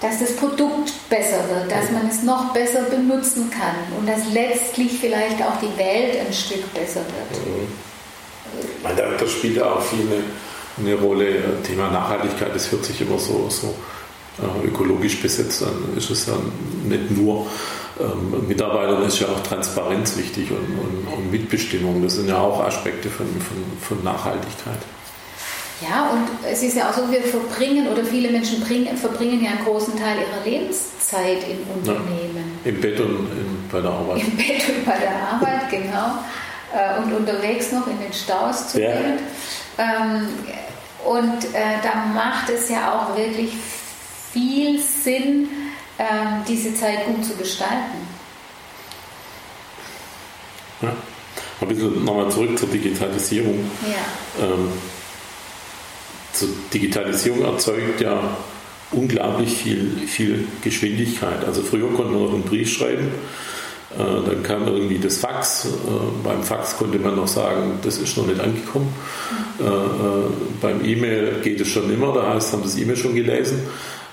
dass 0.00 0.20
das 0.20 0.36
Produkt 0.36 0.92
besser 1.08 1.48
wird, 1.48 1.70
dass 1.70 1.90
man 1.90 2.08
es 2.08 2.22
noch 2.22 2.52
besser 2.52 2.82
benutzen 2.82 3.50
kann 3.50 3.98
und 3.98 4.06
dass 4.06 4.20
letztlich 4.32 4.98
vielleicht 5.00 5.40
auch 5.40 5.58
die 5.60 5.78
Welt 5.78 6.18
ein 6.26 6.32
Stück 6.32 6.72
besser 6.74 7.00
wird. 7.00 7.46
Mhm. 7.46 8.96
Da, 8.96 9.16
das 9.18 9.30
spielt 9.30 9.56
ja 9.56 9.72
auch 9.72 9.82
viel 9.82 10.00
eine, 10.00 10.22
eine 10.78 11.00
Rolle. 11.00 11.62
Thema 11.66 11.90
Nachhaltigkeit, 11.90 12.54
das 12.54 12.70
hört 12.70 12.84
sich 12.84 13.00
immer 13.00 13.18
so, 13.18 13.48
so 13.48 13.74
äh, 14.42 14.66
ökologisch 14.66 15.22
besetzt 15.22 15.62
an. 15.62 15.96
Ist 15.96 16.10
es 16.10 16.26
ja 16.26 16.34
nicht 16.84 17.10
nur. 17.10 17.46
Ähm, 18.00 18.48
Mitarbeitern 18.48 19.04
ist 19.04 19.20
ja 19.20 19.28
auch 19.28 19.42
Transparenz 19.42 20.16
wichtig 20.16 20.50
und, 20.50 20.78
und, 20.78 21.12
und, 21.12 21.30
Mitbestimmung. 21.30 22.02
Das 22.02 22.14
sind 22.14 22.28
ja 22.28 22.38
auch 22.38 22.64
Aspekte 22.64 23.08
von, 23.08 23.26
von, 23.26 23.56
von 23.80 24.04
Nachhaltigkeit. 24.04 24.78
Ja, 25.80 26.10
und 26.10 26.28
es 26.50 26.62
ist 26.62 26.76
ja 26.76 26.88
auch 26.88 26.94
so, 26.94 27.10
wir 27.10 27.22
verbringen 27.22 27.88
oder 27.88 28.04
viele 28.04 28.30
Menschen 28.30 28.60
bringen, 28.60 28.96
verbringen 28.96 29.44
ja 29.44 29.52
einen 29.52 29.64
großen 29.64 29.96
Teil 29.96 30.18
ihrer 30.18 30.44
Lebenszeit 30.44 31.38
im 31.48 31.78
Unternehmen. 31.78 32.58
Ja, 32.64 32.70
Im 32.70 32.80
Bett 32.80 32.98
und 33.00 33.30
in, 33.30 33.68
bei 33.70 33.80
der 33.80 33.90
Arbeit. 33.90 34.22
Im 34.22 34.36
Bett 34.36 34.68
und 34.68 34.84
bei 34.84 34.98
der 34.98 35.28
Arbeit, 35.32 35.70
genau. 35.70 36.18
Äh, 36.72 37.00
und 37.00 37.12
unterwegs 37.12 37.70
noch 37.70 37.86
in 37.86 38.00
den 38.00 38.12
Staus 38.12 38.68
zu 38.68 38.80
ja. 38.80 38.92
gehen. 38.92 39.18
Ähm, 39.78 40.28
und 41.04 41.44
äh, 41.54 41.78
da 41.82 42.06
macht 42.12 42.50
es 42.50 42.68
ja 42.68 42.92
auch 42.92 43.16
wirklich 43.16 43.52
viel 44.32 44.80
Sinn, 44.80 45.48
diese 46.48 46.74
Zeit 46.74 47.06
gut 47.06 47.24
zu 47.24 47.36
gestalten. 47.36 47.98
Ja. 50.82 50.92
Ein 51.60 51.68
bisschen 51.68 52.04
nochmal 52.04 52.30
zurück 52.30 52.58
zur 52.58 52.68
Digitalisierung. 52.68 53.70
Ja. 53.82 54.44
Ähm, 54.44 54.68
zur 56.32 56.48
Digitalisierung 56.72 57.44
erzeugt 57.44 58.00
ja 58.00 58.36
unglaublich 58.90 59.56
viel, 59.56 59.96
viel 60.06 60.48
Geschwindigkeit. 60.62 61.44
Also 61.44 61.62
früher 61.62 61.88
konnte 61.92 62.12
man 62.12 62.22
noch 62.22 62.34
einen 62.34 62.42
Brief 62.42 62.72
schreiben 62.72 63.12
äh, 63.98 64.28
dann 64.28 64.42
kam 64.42 64.66
irgendwie 64.66 64.98
das 64.98 65.18
Fax. 65.18 65.66
Äh, 65.66 65.68
beim 66.24 66.42
Fax 66.42 66.76
konnte 66.76 66.98
man 66.98 67.14
noch 67.14 67.28
sagen, 67.28 67.78
das 67.82 67.98
ist 67.98 68.16
noch 68.16 68.26
nicht 68.26 68.40
angekommen. 68.40 68.92
Äh, 69.60 69.64
beim 70.60 70.84
E-Mail 70.84 71.40
geht 71.42 71.60
es 71.60 71.68
schon 71.68 71.92
immer, 71.92 72.12
da 72.12 72.34
heißt, 72.34 72.52
haben 72.52 72.62
das 72.62 72.76
E-Mail 72.76 72.96
schon 72.96 73.14
gelesen. 73.14 73.62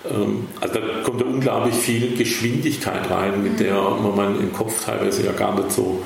Ähm, 0.09 0.47
also 0.59 0.73
da 0.75 0.81
kommt 1.03 1.21
ja 1.21 1.27
unglaublich 1.27 1.75
viel 1.75 2.15
Geschwindigkeit 2.17 3.09
rein, 3.09 3.43
mit 3.43 3.59
der 3.59 3.75
man 3.75 4.39
im 4.39 4.53
Kopf 4.53 4.85
teilweise 4.85 5.25
ja 5.25 5.31
gar 5.31 5.55
nicht 5.55 5.71
so, 5.71 6.01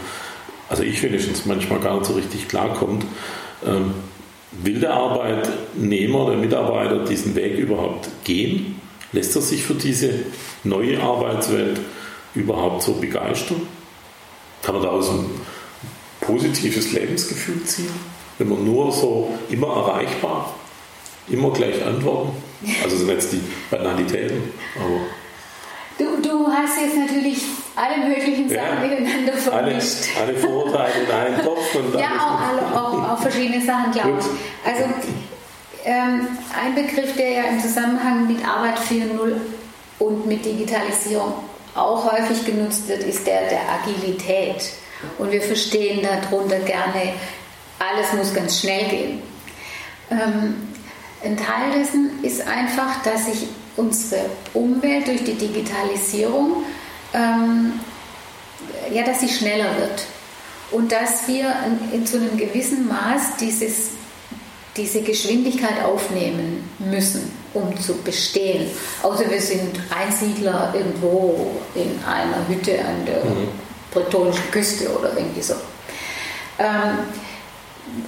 also 0.70 0.84
ich 0.84 1.02
wenigstens 1.04 1.46
manchmal 1.46 1.80
gar 1.80 1.96
nicht 1.96 2.06
so 2.06 2.14
richtig 2.14 2.48
klarkommt. 2.48 3.06
Ähm, 3.66 3.94
will 4.52 4.80
der 4.80 4.94
Arbeitnehmer, 4.94 6.30
der 6.30 6.38
Mitarbeiter 6.38 7.06
diesen 7.06 7.36
Weg 7.36 7.58
überhaupt 7.58 8.10
gehen? 8.24 8.82
Lässt 9.12 9.36
er 9.36 9.42
sich 9.42 9.64
für 9.64 9.76
diese 9.76 10.12
neue 10.64 11.02
Arbeitswelt 11.02 11.80
überhaupt 12.34 12.84
so 12.84 12.94
begeistern? 12.94 13.62
Kann 14.62 14.76
man 14.76 14.84
daraus 14.84 15.10
ein 15.10 15.26
positives 16.22 16.92
Lebensgefühl 16.92 17.64
ziehen? 17.64 18.16
Wenn 18.38 18.50
man 18.50 18.66
nur 18.66 18.92
so 18.92 19.32
immer 19.50 19.68
erreichbar, 19.68 20.54
immer 21.30 21.52
gleich 21.52 21.86
antworten? 21.86 22.32
Also 22.84 22.98
sind 22.98 23.10
jetzt 23.10 23.32
die 23.32 23.42
Banalitäten, 23.70 24.54
aber. 24.76 25.02
Du, 25.98 26.22
du 26.22 26.48
hast 26.48 26.82
jetzt 26.82 26.98
natürlich 26.98 27.42
alle 27.76 28.08
möglichen 28.08 28.50
Sachen 28.50 28.82
ja, 28.82 28.88
miteinander 28.88 29.34
vermischt. 29.34 30.06
Alle, 30.18 30.28
alle 30.28 30.38
Vorurteile 30.38 30.94
in 31.06 31.12
einen 31.12 31.42
Topf. 31.44 31.76
Und 31.76 31.96
ja, 31.96 32.10
auch, 32.20 32.40
alle, 32.42 32.62
auch, 32.82 33.12
auch 33.12 33.22
verschiedene 33.22 33.64
Sachen, 33.64 33.92
glaube 33.92 34.20
ich. 34.20 34.70
Also 34.70 34.84
ähm, 35.86 36.28
ein 36.60 36.76
Begriff, 36.76 37.16
der 37.16 37.30
ja 37.32 37.44
im 37.44 37.62
Zusammenhang 37.62 38.28
mit 38.28 38.46
Arbeit 38.46 38.78
4.0 38.80 39.36
und 40.00 40.26
mit 40.26 40.44
Digitalisierung 40.44 41.34
auch 41.76 42.12
häufig 42.12 42.46
genutzt 42.46 42.88
wird, 42.88 43.04
ist 43.04 43.28
der 43.28 43.50
der 43.50 43.62
Agilität. 43.70 44.74
Und 45.18 45.32
wir 45.32 45.42
verstehen 45.42 46.02
darunter 46.02 46.60
gerne, 46.60 47.14
alles 47.80 48.14
muss 48.14 48.34
ganz 48.34 48.60
schnell 48.62 48.86
gehen. 48.86 49.22
Ähm, 50.10 50.75
ein 51.26 51.38
Teil 51.38 51.72
dessen 51.78 52.24
ist 52.24 52.48
einfach, 52.48 53.04
dass 53.04 53.26
sich 53.26 53.48
unsere 53.76 54.26
Umwelt 54.54 55.08
durch 55.08 55.24
die 55.24 55.34
Digitalisierung, 55.34 56.64
ähm, 57.14 57.74
ja, 58.92 59.04
dass 59.04 59.20
sie 59.20 59.30
schneller 59.30 59.78
wird. 59.78 60.06
Und 60.72 60.92
dass 60.92 61.28
wir 61.28 61.54
in, 61.92 62.00
in 62.00 62.08
zu 62.08 62.18
einem 62.18 62.38
gewissen 62.38 62.88
Maß 62.88 63.38
dieses, 63.40 63.90
diese 64.78 65.02
Geschwindigkeit 65.02 65.84
aufnehmen 65.84 66.70
müssen 66.80 67.32
um 67.56 67.80
zu 67.80 67.96
bestehen. 68.04 68.70
Außer 69.02 69.30
wir 69.32 69.42
sind 69.42 69.80
Einsiedler 69.90 70.74
irgendwo 70.76 71.52
in 71.74 72.00
einer 72.06 72.48
Hütte 72.48 72.80
an 72.80 73.06
der 73.06 73.24
mhm. 73.24 73.48
bretonischen 73.92 74.52
Küste 74.52 74.90
oder 74.98 75.18
irgendwie 75.18 75.42
so. 75.42 75.56
Ähm, 76.60 77.00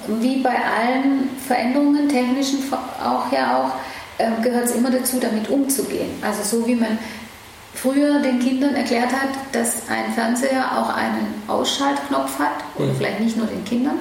wie 0.08 0.42
bei 0.42 0.56
allen 0.56 1.30
Veränderungen, 1.46 2.10
technischen 2.10 2.60
auch 2.72 3.32
ja 3.32 3.58
auch, 3.58 3.72
ähm, 4.20 4.42
gehört 4.42 4.66
es 4.66 4.76
immer 4.76 4.90
dazu, 4.90 5.20
damit 5.20 5.50
umzugehen. 5.50 6.10
Also 6.22 6.44
so 6.44 6.68
wie 6.68 6.76
man 6.76 6.98
früher 7.74 8.20
den 8.20 8.40
Kindern 8.40 8.76
erklärt 8.76 9.12
hat, 9.12 9.30
dass 9.52 9.88
ein 9.90 10.14
Fernseher 10.14 10.78
auch 10.78 10.90
einen 10.90 11.44
Ausschaltknopf 11.48 12.40
hat, 12.40 12.64
oder 12.76 12.88
mhm. 12.88 12.98
vielleicht 12.98 13.20
nicht 13.20 13.38
nur 13.38 13.48
den 13.48 13.64
Kindern, 13.66 14.00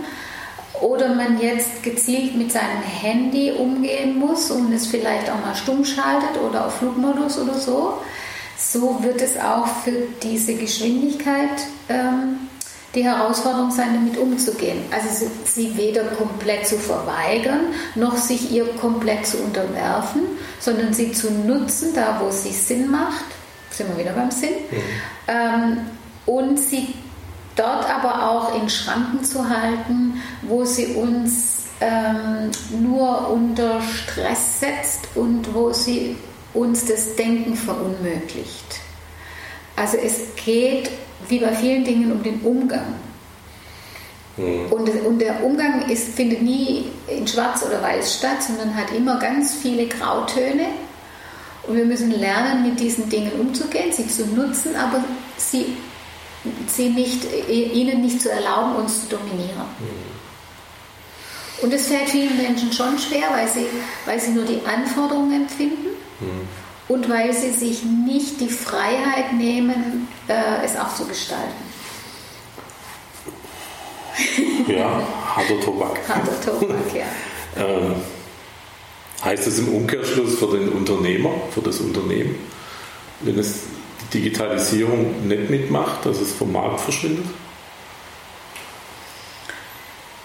oder 0.81 1.15
man 1.15 1.41
jetzt 1.41 1.83
gezielt 1.83 2.35
mit 2.37 2.53
seinem 2.53 2.83
Handy 2.83 3.53
umgehen 3.53 4.19
muss 4.19 4.51
und 4.51 4.73
es 4.73 4.87
vielleicht 4.87 5.31
auch 5.31 5.41
mal 5.41 5.55
stumm 5.55 5.85
schaltet 5.85 6.41
oder 6.47 6.67
auf 6.67 6.77
Flugmodus 6.77 7.39
oder 7.39 7.55
so. 7.55 7.95
So 8.59 9.03
wird 9.03 9.21
es 9.21 9.39
auch 9.39 9.67
für 9.67 10.09
diese 10.23 10.55
Geschwindigkeit 10.55 11.67
ähm, 11.89 12.49
die 12.97 13.05
Herausforderung 13.05 13.71
sein, 13.71 13.91
damit 13.95 14.17
umzugehen. 14.17 14.79
Also 14.91 15.27
sie 15.45 15.77
weder 15.77 16.05
komplett 16.05 16.67
zu 16.67 16.79
verweigern, 16.79 17.61
noch 17.95 18.17
sich 18.17 18.51
ihr 18.51 18.67
komplett 18.77 19.27
zu 19.27 19.37
unterwerfen, 19.39 20.23
sondern 20.59 20.95
sie 20.95 21.13
zu 21.13 21.31
nutzen, 21.31 21.95
da 21.95 22.21
wo 22.21 22.29
es 22.29 22.43
sich 22.43 22.57
Sinn 22.57 22.91
macht, 22.91 23.27
sind 23.71 23.91
wir 23.91 24.05
wieder 24.05 24.15
beim 24.15 24.31
Sinn, 24.31 24.55
mhm. 24.71 24.77
ähm, 25.29 25.79
und 26.25 26.59
sie 26.59 26.95
dort 27.55 27.89
aber 27.89 28.31
auch 28.31 28.61
in 28.61 28.69
Schranken 28.69 29.23
zu 29.23 29.49
halten, 29.49 30.23
wo 30.43 30.65
sie 30.65 30.87
uns 30.95 31.67
ähm, 31.81 32.51
nur 32.81 33.31
unter 33.31 33.83
Stress 33.83 34.61
setzt 34.61 35.09
und 35.15 35.55
wo 35.55 35.73
sie 35.73 36.17
uns 36.55 36.87
das 36.87 37.15
Denken 37.17 37.55
verunmöglicht. 37.55 38.81
Also 39.77 39.99
es 39.99 40.35
geht 40.43 40.91
wie 41.29 41.39
bei 41.39 41.53
vielen 41.53 41.85
Dingen 41.85 42.13
um 42.13 42.23
den 42.23 42.41
Umgang. 42.41 42.95
Mhm. 44.37 44.67
Und, 44.71 44.89
und, 44.89 45.19
der 45.19 45.43
Umgang 45.43 45.89
ist, 45.89 46.15
findet 46.15 46.43
nie 46.43 46.87
in 47.09 47.27
Schwarz 47.27 47.65
oder 47.65 47.83
Weiß 47.83 48.19
statt, 48.19 48.43
sondern 48.43 48.75
hat 48.77 48.93
immer 48.93 49.19
ganz 49.19 49.55
viele 49.55 49.87
Grautöne. 49.87 50.67
Und 51.67 51.77
wir 51.77 51.85
müssen 51.85 52.11
lernen, 52.11 52.63
mit 52.63 52.79
diesen 52.79 53.09
Dingen 53.09 53.33
umzugehen, 53.41 53.93
sie 53.93 54.07
zu 54.07 54.27
nutzen, 54.27 54.77
aber 54.77 55.03
sie, 55.37 55.77
sie 56.69 56.91
nicht, 56.91 57.25
ihnen 57.49 58.03
nicht 58.03 58.21
zu 58.21 58.31
erlauben, 58.31 58.77
uns 58.77 59.09
zu 59.09 59.17
dominieren. 59.17 59.67
Mhm. 59.81 60.17
Und 61.63 61.73
es 61.73 61.87
fällt 61.87 62.11
vielen 62.11 62.37
Menschen 62.37 62.71
schon 62.71 62.99
schwer, 62.99 63.29
weil 63.31 63.49
sie, 63.49 63.67
weil 64.05 64.21
sie 64.21 64.33
nur 64.33 64.45
die 64.45 64.61
Anforderungen 64.67 65.43
empfinden 65.43 65.89
mhm. 66.21 66.66
Und 66.89 67.09
weil 67.09 67.33
sie 67.33 67.51
sich 67.51 67.85
nicht 67.85 68.41
die 68.41 68.49
Freiheit 68.49 69.33
nehmen, 69.33 70.09
äh, 70.29 70.65
es 70.65 70.77
auch 70.77 70.95
zu 70.95 71.07
gestalten. 71.07 71.67
Ja, 74.69 75.01
harter 75.37 75.61
Tobak. 75.61 76.01
Harter 76.09 76.59
Tobak, 76.59 76.77
ja. 76.93 77.05
ähm, 77.65 77.95
heißt 79.23 79.47
das 79.47 79.59
im 79.59 79.69
Umkehrschluss 79.69 80.39
für 80.39 80.59
den 80.59 80.71
Unternehmer, 80.71 81.31
für 81.53 81.61
das 81.61 81.79
Unternehmen, 81.81 82.35
wenn 83.21 83.39
es 83.39 83.61
die 84.13 84.19
Digitalisierung 84.19 85.29
nicht 85.29 85.51
mitmacht, 85.51 86.05
dass 86.05 86.21
es 86.21 86.33
vom 86.33 86.53
Markt 86.53 86.81
verschwindet? 86.81 87.27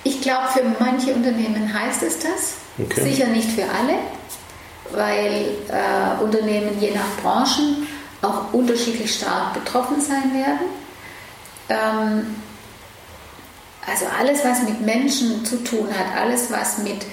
Ich 0.04 0.22
glaube, 0.22 0.48
für 0.54 0.64
manche 0.80 1.14
Unternehmen 1.14 1.72
heißt 1.72 2.04
es 2.04 2.20
das. 2.20 2.56
Okay. 2.80 3.02
Sicher 3.02 3.28
nicht 3.28 3.52
für 3.52 3.64
alle, 3.64 4.00
weil 4.94 5.46
äh, 5.70 6.24
Unternehmen 6.24 6.80
je 6.80 6.92
nach 6.92 7.18
Branchen 7.22 7.88
auch 8.22 8.54
unterschiedlich 8.54 9.16
stark 9.16 9.54
betroffen 9.54 10.00
sein 10.00 10.34
werden. 10.34 10.68
Ähm, 11.70 12.36
also 13.86 14.06
alles, 14.18 14.44
was 14.46 14.64
mit 14.64 14.82
Menschen 14.82 15.44
zu 15.44 15.64
tun 15.64 15.88
hat, 15.90 16.16
alles, 16.16 16.52
was 16.52 16.78
mit 16.80 17.04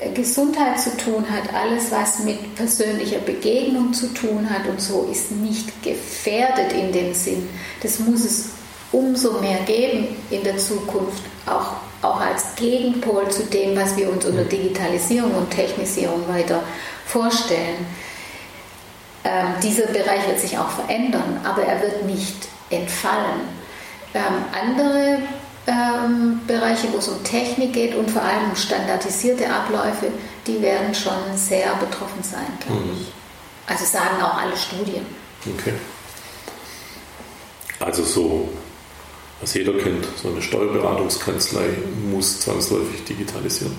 äh, 0.00 0.10
Gesundheit 0.12 0.78
zu 0.80 0.96
tun 0.96 1.24
hat, 1.30 1.54
alles, 1.54 1.90
was 1.90 2.20
mit 2.20 2.54
persönlicher 2.56 3.20
Begegnung 3.20 3.92
zu 3.94 4.12
tun 4.12 4.48
hat 4.50 4.66
und 4.66 4.80
so, 4.80 5.08
ist 5.10 5.30
nicht 5.30 5.82
gefährdet 5.82 6.72
in 6.72 6.92
dem 6.92 7.14
Sinn. 7.14 7.48
Das 7.82 7.98
muss 7.98 8.24
es 8.24 8.50
umso 8.92 9.40
mehr 9.40 9.60
geben 9.60 10.08
in 10.30 10.42
der 10.42 10.58
Zukunft, 10.58 11.22
auch 11.46 11.76
auch 12.02 12.20
als 12.20 12.54
Gegenpol 12.56 13.28
zu 13.28 13.44
dem, 13.44 13.76
was 13.76 13.96
wir 13.96 14.10
uns 14.10 14.24
unter 14.24 14.44
Digitalisierung 14.44 15.34
und 15.34 15.50
Technisierung 15.50 16.26
weiter 16.28 16.62
vorstellen. 17.10 17.86
Ähm, 19.24 19.54
dieser 19.62 19.86
Bereich 19.86 20.26
wird 20.26 20.40
sich 20.40 20.56
auch 20.58 20.70
verändern, 20.70 21.40
aber 21.44 21.62
er 21.62 21.82
wird 21.82 22.04
nicht 22.04 22.48
entfallen. 22.70 23.40
Ähm, 24.14 24.22
andere 24.52 25.18
ähm, 25.66 26.40
Bereiche, 26.46 26.88
wo 26.92 26.98
es 26.98 27.08
um 27.08 27.22
Technik 27.22 27.74
geht 27.74 27.94
und 27.94 28.10
vor 28.10 28.22
allem 28.22 28.50
um 28.50 28.56
standardisierte 28.56 29.52
Abläufe, 29.52 30.10
die 30.46 30.60
werden 30.62 30.94
schon 30.94 31.36
sehr 31.36 31.74
betroffen 31.74 32.22
sein, 32.22 32.46
glaube 32.66 32.80
mhm. 32.80 32.92
ich. 33.00 33.12
Also 33.66 33.84
sagen 33.84 34.22
auch 34.22 34.38
alle 34.38 34.56
Studien. 34.56 35.04
Okay. 35.46 35.74
Also 37.78 38.04
so 38.04 38.48
was 39.40 39.54
jeder 39.54 39.72
kennt, 39.72 40.06
so 40.22 40.28
eine 40.28 40.42
Steuerberatungskanzlei 40.42 41.70
muss 42.10 42.40
zwangsläufig 42.40 43.04
digitalisieren. 43.04 43.74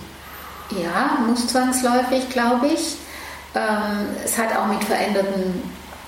Ja, 0.72 1.24
muss 1.28 1.48
zwangsläufig, 1.48 2.30
glaube 2.30 2.68
ich. 2.68 2.96
Ähm, 3.56 4.08
es 4.24 4.38
hat 4.38 4.56
auch 4.56 4.68
mit 4.68 4.84
verändertem 4.84 5.62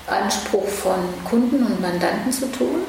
Anspruch 0.06 0.66
von 0.66 0.98
Kunden 1.28 1.64
und 1.64 1.80
Mandanten 1.80 2.32
zu 2.32 2.50
tun, 2.52 2.82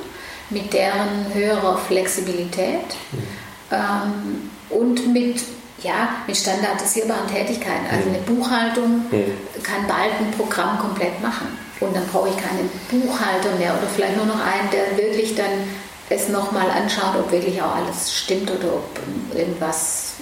mit 0.50 0.74
deren 0.74 1.34
höherer 1.34 1.78
Flexibilität 1.78 2.96
mhm. 3.12 4.50
und 4.70 5.14
mit, 5.14 5.42
ja, 5.82 6.10
mit 6.28 6.38
standardisierbaren 6.38 7.28
Tätigkeiten. 7.28 7.86
Also 7.92 8.10
eine 8.10 8.20
Buchhaltung 8.20 8.98
mhm. 9.12 9.64
kann 9.64 9.88
bald 9.88 10.12
ein 10.20 10.32
Programm 10.38 10.80
komplett 10.80 11.22
machen. 11.22 11.48
Und 11.80 11.96
dann 11.96 12.06
brauche 12.08 12.30
ich 12.30 12.38
keinen 12.38 12.70
Buchhalter 12.90 13.56
mehr 13.58 13.74
oder 13.74 13.88
vielleicht 13.94 14.16
nur 14.16 14.26
noch 14.26 14.40
einen, 14.40 14.70
der 14.72 14.98
wirklich 14.98 15.36
dann 15.36 15.68
es 16.10 16.30
nochmal 16.30 16.70
anschauen, 16.70 17.16
ob 17.20 17.32
wirklich 17.32 17.62
auch 17.62 17.76
alles 17.76 18.16
stimmt 18.16 18.50
oder 18.52 18.76
ob 18.76 19.00
irgendwas 19.36 20.14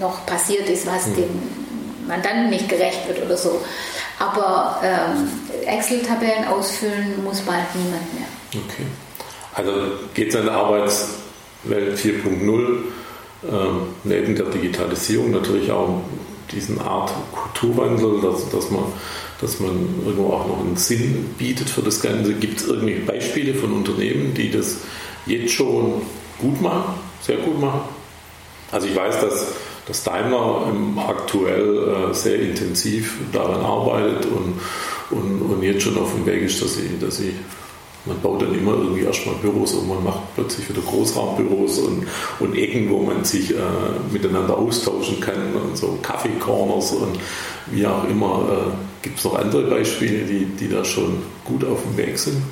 noch 0.00 0.24
passiert 0.26 0.68
ist, 0.68 0.86
was 0.86 1.06
mhm. 1.08 1.16
dem 1.16 1.65
Mandanten 2.06 2.50
nicht 2.50 2.68
gerecht 2.68 3.06
wird 3.08 3.24
oder 3.24 3.36
so. 3.36 3.60
Aber 4.18 4.80
ähm, 4.82 5.28
Excel-Tabellen 5.66 6.46
ausfüllen 6.48 7.22
muss 7.22 7.40
bald 7.42 7.66
niemand 7.74 8.14
mehr. 8.14 8.26
Okay. 8.52 8.86
Also 9.54 9.72
geht 10.14 10.28
es 10.28 10.36
an 10.36 10.46
der 10.46 10.54
Arbeitswelt 10.54 11.98
4.0 11.98 12.78
ähm, 13.50 13.82
neben 14.04 14.34
der 14.34 14.46
Digitalisierung 14.46 15.30
natürlich 15.30 15.70
auch 15.70 16.02
diesen 16.50 16.80
Art 16.80 17.12
Kulturwandel, 17.32 18.20
dass, 18.22 18.48
dass 18.50 18.70
man 18.70 18.84
dass 19.40 19.60
man 19.60 20.02
irgendwo 20.04 20.32
auch 20.32 20.46
noch 20.46 20.60
einen 20.60 20.76
Sinn 20.76 21.34
bietet 21.38 21.68
für 21.68 21.82
das 21.82 22.00
Ganze. 22.00 22.34
Gibt 22.34 22.60
es 22.60 22.66
irgendwelche 22.66 23.00
Beispiele 23.00 23.54
von 23.54 23.72
Unternehmen, 23.72 24.34
die 24.34 24.50
das 24.50 24.78
jetzt 25.26 25.52
schon 25.52 26.02
gut 26.38 26.60
machen, 26.60 26.94
sehr 27.20 27.36
gut 27.38 27.60
machen? 27.60 27.80
Also 28.72 28.86
ich 28.86 28.96
weiß, 28.96 29.20
dass, 29.20 29.46
dass 29.86 30.02
Daimler 30.02 30.72
aktuell 31.08 32.10
äh, 32.10 32.14
sehr 32.14 32.40
intensiv 32.40 33.18
daran 33.32 33.60
arbeitet 33.60 34.26
und, 34.26 34.60
und, 35.10 35.42
und 35.42 35.62
jetzt 35.62 35.82
schon 35.82 35.96
auf 35.98 36.12
dem 36.14 36.26
Weg 36.26 36.42
ist, 36.42 36.60
dass 36.60 36.74
sie, 36.74 36.98
dass 37.00 37.18
sie 37.18 37.34
man 38.06 38.20
baut 38.20 38.40
dann 38.40 38.54
immer 38.56 38.74
irgendwie 38.74 39.02
erstmal 39.02 39.34
Büros 39.36 39.74
und 39.74 39.88
man 39.88 40.02
macht 40.04 40.20
plötzlich 40.36 40.68
wieder 40.68 40.80
Großraumbüros 40.80 41.80
und, 41.80 42.06
und 42.38 42.56
Ecken, 42.56 42.88
wo 42.88 43.00
man 43.00 43.24
sich 43.24 43.52
äh, 43.52 43.58
miteinander 44.12 44.56
austauschen 44.56 45.20
kann 45.20 45.54
und 45.54 45.76
so 45.76 45.98
Kaffee-Corners 46.02 46.92
und 46.92 47.18
wie 47.66 47.86
auch 47.86 48.08
immer. 48.08 48.48
Äh, 48.48 48.86
Gibt 49.02 49.18
es 49.18 49.24
noch 49.24 49.38
andere 49.38 49.62
Beispiele, 49.70 50.24
die, 50.24 50.46
die 50.46 50.68
da 50.68 50.84
schon 50.84 51.22
gut 51.44 51.64
auf 51.64 51.82
dem 51.82 51.96
Weg 51.96 52.18
sind? 52.18 52.42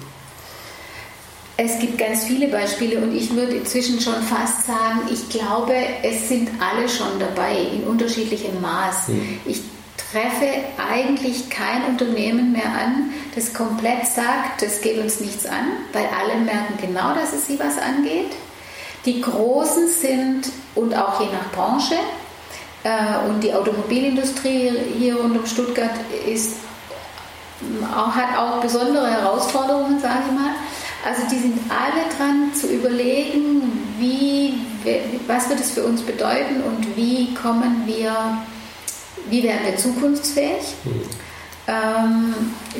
Es 1.56 1.78
gibt 1.78 1.98
ganz 1.98 2.24
viele 2.24 2.48
Beispiele 2.48 2.98
und 2.98 3.14
ich 3.14 3.32
würde 3.32 3.54
inzwischen 3.54 4.00
schon 4.00 4.20
fast 4.22 4.66
sagen, 4.66 5.02
ich 5.12 5.28
glaube, 5.28 5.74
es 6.02 6.28
sind 6.28 6.50
alle 6.60 6.88
schon 6.88 7.20
dabei 7.20 7.56
in 7.56 7.84
unterschiedlichem 7.84 8.60
Maß. 8.60 9.08
Hm. 9.08 9.38
Ich 9.44 9.60
treffe 9.96 10.48
eigentlich 10.90 11.48
kein 11.50 11.84
Unternehmen 11.84 12.52
mehr 12.52 12.66
an, 12.66 13.10
das 13.36 13.54
komplett 13.54 14.06
sagt, 14.06 14.62
das 14.62 14.80
geht 14.80 14.98
uns 14.98 15.20
nichts 15.20 15.46
an, 15.46 15.66
weil 15.92 16.06
alle 16.06 16.40
merken 16.40 16.74
genau, 16.80 17.14
dass 17.14 17.32
es 17.32 17.46
sie 17.46 17.58
was 17.58 17.78
angeht. 17.78 18.32
Die 19.04 19.20
Großen 19.20 19.88
sind, 19.88 20.50
und 20.74 20.94
auch 20.94 21.20
je 21.20 21.26
nach 21.26 21.52
Branche, 21.52 21.94
äh, 22.82 23.28
und 23.28 23.40
die 23.42 23.52
Automobilindustrie 23.52 24.72
hier 24.98 25.16
rund 25.16 25.36
um 25.36 25.46
Stuttgart 25.46 25.94
ist, 26.26 26.56
auch, 27.94 28.14
hat 28.14 28.36
auch 28.36 28.60
besondere 28.60 29.08
Herausforderungen, 29.08 30.00
sage 30.00 30.22
ich 30.26 30.32
mal. 30.32 30.50
Also 31.04 31.22
die 31.30 31.38
sind 31.38 31.58
alle 31.68 32.08
dran 32.16 32.54
zu 32.54 32.68
überlegen, 32.68 33.62
wie, 33.98 34.54
was 35.26 35.50
wird 35.50 35.60
es 35.60 35.72
für 35.72 35.84
uns 35.84 36.02
bedeuten 36.02 36.62
und 36.62 36.96
wie 36.96 37.34
kommen 37.34 37.82
wir 37.86 38.38
wie 39.28 39.42
werden 39.42 39.60
wir 39.64 39.76
zukunftsfähig? 39.76 40.74
Mhm. 40.84 41.02
Ähm, 41.66 42.34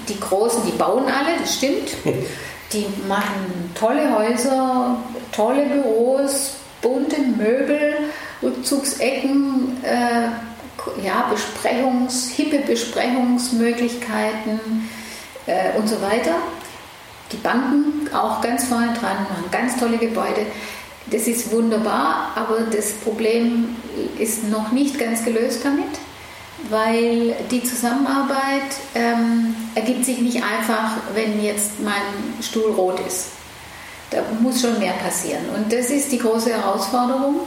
die 0.08 0.20
Großen, 0.20 0.62
die 0.66 0.72
bauen 0.72 1.04
alle, 1.04 1.38
das 1.40 1.54
stimmt. 1.54 1.88
Die 2.72 2.87
machen 3.06 3.70
tolle 3.78 4.18
Häuser, 4.18 4.96
tolle 5.30 5.66
Büros, 5.66 6.54
bunte 6.80 7.20
Möbel, 7.20 7.94
Rückzugsecken, 8.42 9.84
äh, 9.84 10.30
ja, 11.04 11.30
Besprechungs-, 11.30 12.30
hippe 12.34 12.60
Besprechungsmöglichkeiten 12.60 14.88
äh, 15.46 15.76
und 15.78 15.88
so 15.88 16.00
weiter. 16.02 16.37
Die 17.34 17.42
Banken 17.42 18.08
auch 18.14 18.40
ganz 18.40 18.64
vorne 18.64 18.94
dran, 18.94 19.26
machen 19.28 19.50
ganz 19.50 19.76
tolle 19.76 19.98
Gebäude. 19.98 20.46
Das 21.10 21.26
ist 21.26 21.52
wunderbar, 21.52 22.32
aber 22.34 22.60
das 22.70 22.92
Problem 22.92 23.76
ist 24.18 24.44
noch 24.48 24.72
nicht 24.72 24.98
ganz 24.98 25.22
gelöst 25.24 25.60
damit 25.64 25.98
weil 26.70 27.34
die 27.50 27.62
Zusammenarbeit 27.62 28.62
ähm, 28.94 29.54
ergibt 29.74 30.04
sich 30.04 30.18
nicht 30.18 30.42
einfach, 30.42 30.96
wenn 31.14 31.42
jetzt 31.42 31.80
mein 31.80 32.02
Stuhl 32.40 32.72
rot 32.72 33.00
ist. 33.06 33.28
Da 34.10 34.18
muss 34.40 34.60
schon 34.60 34.78
mehr 34.78 34.92
passieren. 34.92 35.44
Und 35.56 35.72
das 35.72 35.90
ist 35.90 36.12
die 36.12 36.18
große 36.18 36.50
Herausforderung. 36.50 37.40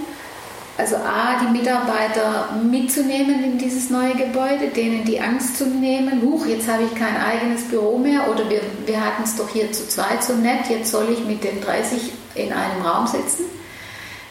Also 0.77 0.95
A, 0.97 1.39
die 1.41 1.57
Mitarbeiter 1.57 2.49
mitzunehmen 2.63 3.43
in 3.43 3.57
dieses 3.57 3.89
neue 3.89 4.13
Gebäude, 4.13 4.67
denen 4.67 5.05
die 5.05 5.19
Angst 5.19 5.57
zu 5.57 5.65
nehmen, 5.65 6.21
huch, 6.21 6.45
jetzt 6.45 6.67
habe 6.67 6.83
ich 6.83 6.93
kein 6.93 7.17
eigenes 7.17 7.63
Büro 7.63 7.97
mehr 7.97 8.29
oder 8.29 8.47
wir, 8.47 8.61
wir 8.85 9.03
hatten 9.03 9.23
es 9.23 9.35
doch 9.35 9.49
hier 9.49 9.71
zu 9.71 9.87
zweit 9.87 10.23
so 10.23 10.33
nett, 10.33 10.69
jetzt 10.69 10.91
soll 10.91 11.09
ich 11.11 11.25
mit 11.25 11.43
den 11.43 11.61
30 11.61 12.11
in 12.35 12.53
einem 12.53 12.83
Raum 12.83 13.07
sitzen. 13.07 13.45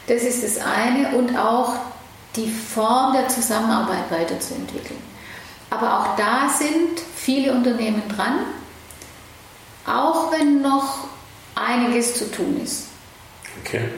Das 0.07 0.23
ist 0.23 0.41
das 0.41 0.57
eine. 0.57 1.17
Und 1.17 1.37
auch 1.37 1.73
die 2.35 2.49
Form 2.49 3.13
der 3.13 3.27
Zusammenarbeit 3.27 4.09
weiterzuentwickeln. 4.09 4.99
Aber 5.69 5.99
auch 5.99 6.15
da 6.15 6.49
sind 6.49 6.99
viele 7.15 7.51
Unternehmen 7.51 8.03
dran, 8.15 8.39
auch 9.85 10.31
wenn 10.31 10.61
noch 10.61 11.09
einiges 11.55 12.17
zu 12.17 12.31
tun 12.31 12.61
ist. 12.63 12.87
Okay. 13.63 13.89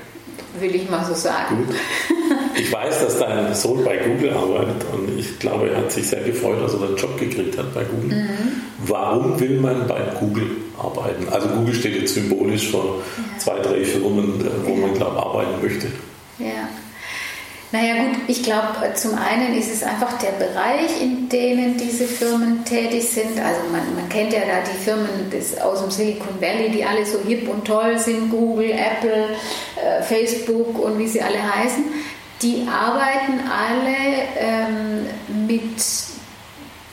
Will 0.59 0.73
ich 0.73 0.89
mal 0.89 1.05
so 1.05 1.13
sagen. 1.13 1.67
Gut. 1.67 1.75
Ich 2.55 2.71
weiß, 2.71 3.01
dass 3.01 3.19
dein 3.19 3.53
Sohn 3.53 3.83
bei 3.83 3.97
Google 3.97 4.33
arbeitet 4.33 4.85
und 4.93 5.17
ich 5.17 5.39
glaube, 5.39 5.69
er 5.69 5.77
hat 5.77 5.91
sich 5.91 6.07
sehr 6.07 6.21
gefreut, 6.21 6.61
dass 6.61 6.73
er 6.73 6.83
einen 6.83 6.95
Job 6.97 7.17
gekriegt 7.17 7.57
hat 7.57 7.73
bei 7.73 7.83
Google. 7.83 8.17
Mhm. 8.17 8.61
Warum 8.79 9.39
will 9.39 9.59
man 9.59 9.87
bei 9.87 10.01
Google 10.19 10.49
arbeiten? 10.77 11.27
Also 11.29 11.47
Google 11.49 11.73
steht 11.73 11.99
jetzt 11.99 12.13
symbolisch 12.13 12.69
für 12.69 12.77
ja. 12.77 13.37
zwei, 13.37 13.59
drei 13.59 13.83
Firmen, 13.83 14.41
äh, 14.41 14.67
wo 14.67 14.75
man, 14.75 14.93
glaube 14.93 15.15
ich, 15.15 15.21
arbeiten 15.21 15.61
möchte. 15.61 15.87
Ja. 16.39 16.69
Naja 17.71 18.03
gut, 18.03 18.17
ich 18.27 18.41
glaube, 18.41 18.67
zum 18.95 19.11
einen 19.13 19.55
ist 19.55 19.71
es 19.71 19.83
einfach 19.83 20.17
der 20.17 20.31
Bereich, 20.43 20.99
in 21.03 21.29
denen 21.29 21.77
diese 21.77 22.05
Firmen 22.05 22.65
tätig 22.65 23.07
sind. 23.07 23.39
Also 23.39 23.61
man, 23.71 23.93
man 23.93 24.09
kennt 24.09 24.33
ja 24.33 24.39
da 24.39 24.61
die 24.61 24.83
Firmen 24.83 25.29
des, 25.31 25.55
aus 25.61 25.81
dem 25.81 25.91
Silicon 25.91 26.41
Valley, 26.41 26.71
die 26.71 26.83
alle 26.83 27.05
so 27.05 27.19
hip 27.27 27.47
und 27.47 27.65
toll 27.65 27.99
sind, 27.99 28.31
Google, 28.31 28.71
Apple, 28.71 29.35
äh, 29.75 30.01
Facebook 30.01 30.79
und 30.79 30.97
wie 30.97 31.07
sie 31.07 31.21
alle 31.21 31.37
heißen. 31.37 31.83
Die 32.41 32.65
arbeiten 32.67 33.41
alle 33.49 33.97
ähm, 34.37 35.45
mit 35.47 35.81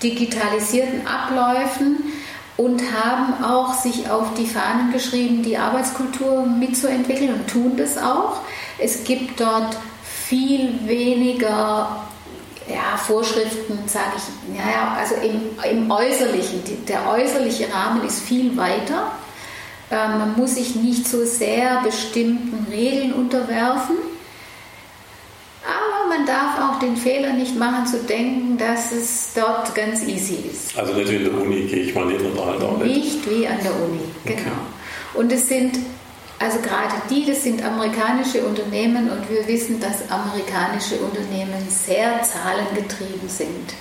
digitalisierten 0.03 1.07
Abläufen 1.07 2.13
und 2.57 2.83
haben 2.93 3.45
auch 3.45 3.75
sich 3.75 4.11
auf 4.11 4.35
die 4.35 4.47
Fahnen 4.47 4.93
geschrieben, 4.93 5.43
die 5.43 5.57
Arbeitskultur 5.57 6.47
mitzuentwickeln 6.47 7.35
und 7.35 7.49
tun 7.49 7.77
das 7.77 7.99
auch. 7.99 8.41
Es 8.79 9.05
gibt 9.05 9.41
dort 9.41 9.77
viel 10.03 10.81
weniger 10.85 12.07
ja, 12.69 12.97
Vorschriften, 12.97 13.79
sage 13.87 14.13
ich, 14.17 14.59
ja, 14.59 14.97
also 14.99 15.15
im, 15.17 15.43
im 15.71 15.91
Äußerlichen. 15.91 16.63
Der 16.89 17.09
äußerliche 17.09 17.73
Rahmen 17.73 18.05
ist 18.05 18.23
viel 18.23 18.57
weiter. 18.57 19.13
Ähm, 19.91 20.19
man 20.19 20.37
muss 20.37 20.57
sich 20.57 20.75
nicht 20.75 21.07
so 21.07 21.25
sehr 21.25 21.83
bestimmten 21.83 22.67
Regeln 22.71 23.13
unterwerfen. 23.13 23.97
Man 26.17 26.27
darf 26.27 26.59
auch 26.59 26.79
den 26.79 26.97
Fehler 26.97 27.35
nicht 27.35 27.57
machen, 27.57 27.87
zu 27.87 27.99
denken, 28.05 28.57
dass 28.57 28.91
es 28.91 29.33
dort 29.35 29.75
ganz 29.75 30.03
easy 30.03 30.39
ist. 30.51 30.77
Also 30.79 30.95
nicht 30.95 31.11
wie 31.11 31.17
in 31.17 31.25
der 31.25 31.35
Uni, 31.35 31.63
gehe 31.63 31.81
ich 31.81 31.95
mal 31.95 32.09
hin 32.11 32.21
und 32.21 32.43
halt 32.43 32.63
auch 32.63 32.79
nicht. 32.79 32.97
Nicht 32.97 33.31
wie 33.31 33.47
an 33.47 33.59
der 33.63 33.73
Uni, 33.73 34.01
genau. 34.25 34.41
Okay. 34.41 34.51
Und 35.15 35.33
es 35.33 35.49
sind 35.49 35.79
also 36.39 36.59
gerade 36.59 36.95
die, 37.11 37.25
das 37.25 37.43
sind 37.45 37.65
amerikanische 37.65 38.43
Unternehmen 38.45 39.11
und 39.11 39.31
wir 39.31 39.47
wissen, 39.47 39.81
dass 39.81 40.11
amerikanische 40.11 40.97
Unternehmen 40.97 41.67
sehr 41.69 42.23
zahlengetrieben 42.23 43.29
sind. 43.29 43.75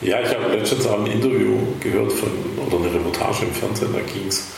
Ja, 0.00 0.20
ich 0.20 0.34
habe 0.34 0.56
letztens 0.56 0.86
auch 0.86 0.98
ein 0.98 1.06
Interview 1.06 1.58
gehört 1.80 2.12
von, 2.12 2.30
oder 2.66 2.76
eine 2.76 2.94
Reportage 2.94 3.44
im 3.44 3.52
Fernsehen, 3.52 3.92
da 3.92 4.00
ging 4.00 4.26
es 4.28 4.48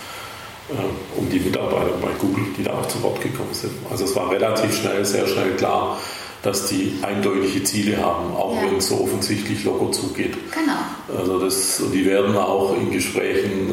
äh, 0.71 1.19
um 1.19 1.29
die 1.29 1.41
Mitarbeiter 1.41 1.93
bei 2.01 2.09
Google, 2.19 2.45
die 2.57 2.63
da 2.63 2.75
auch 2.75 2.89
zu 2.89 3.03
Wort 3.03 3.21
gekommen 3.21 3.53
sind. 3.53 3.73
Also 3.91 4.05
es 4.05 4.17
war 4.17 4.31
relativ 4.31 4.75
schnell, 4.75 5.05
sehr 5.05 5.27
schnell 5.27 5.51
klar, 5.57 5.99
dass 6.43 6.67
die 6.67 6.99
eindeutige 7.03 7.63
Ziele 7.63 7.99
haben, 7.99 8.35
auch 8.35 8.57
ja. 8.57 8.63
wenn 8.63 8.77
es 8.77 8.89
so 8.89 9.01
offensichtlich 9.01 9.65
locker 9.65 9.93
zugeht. 9.93 10.37
Genau. 10.51 11.19
Also 11.19 11.39
das, 11.39 11.81
die 11.93 12.05
werden 12.05 12.37
auch 12.37 12.75
in 12.77 12.91
Gesprächen 12.91 13.71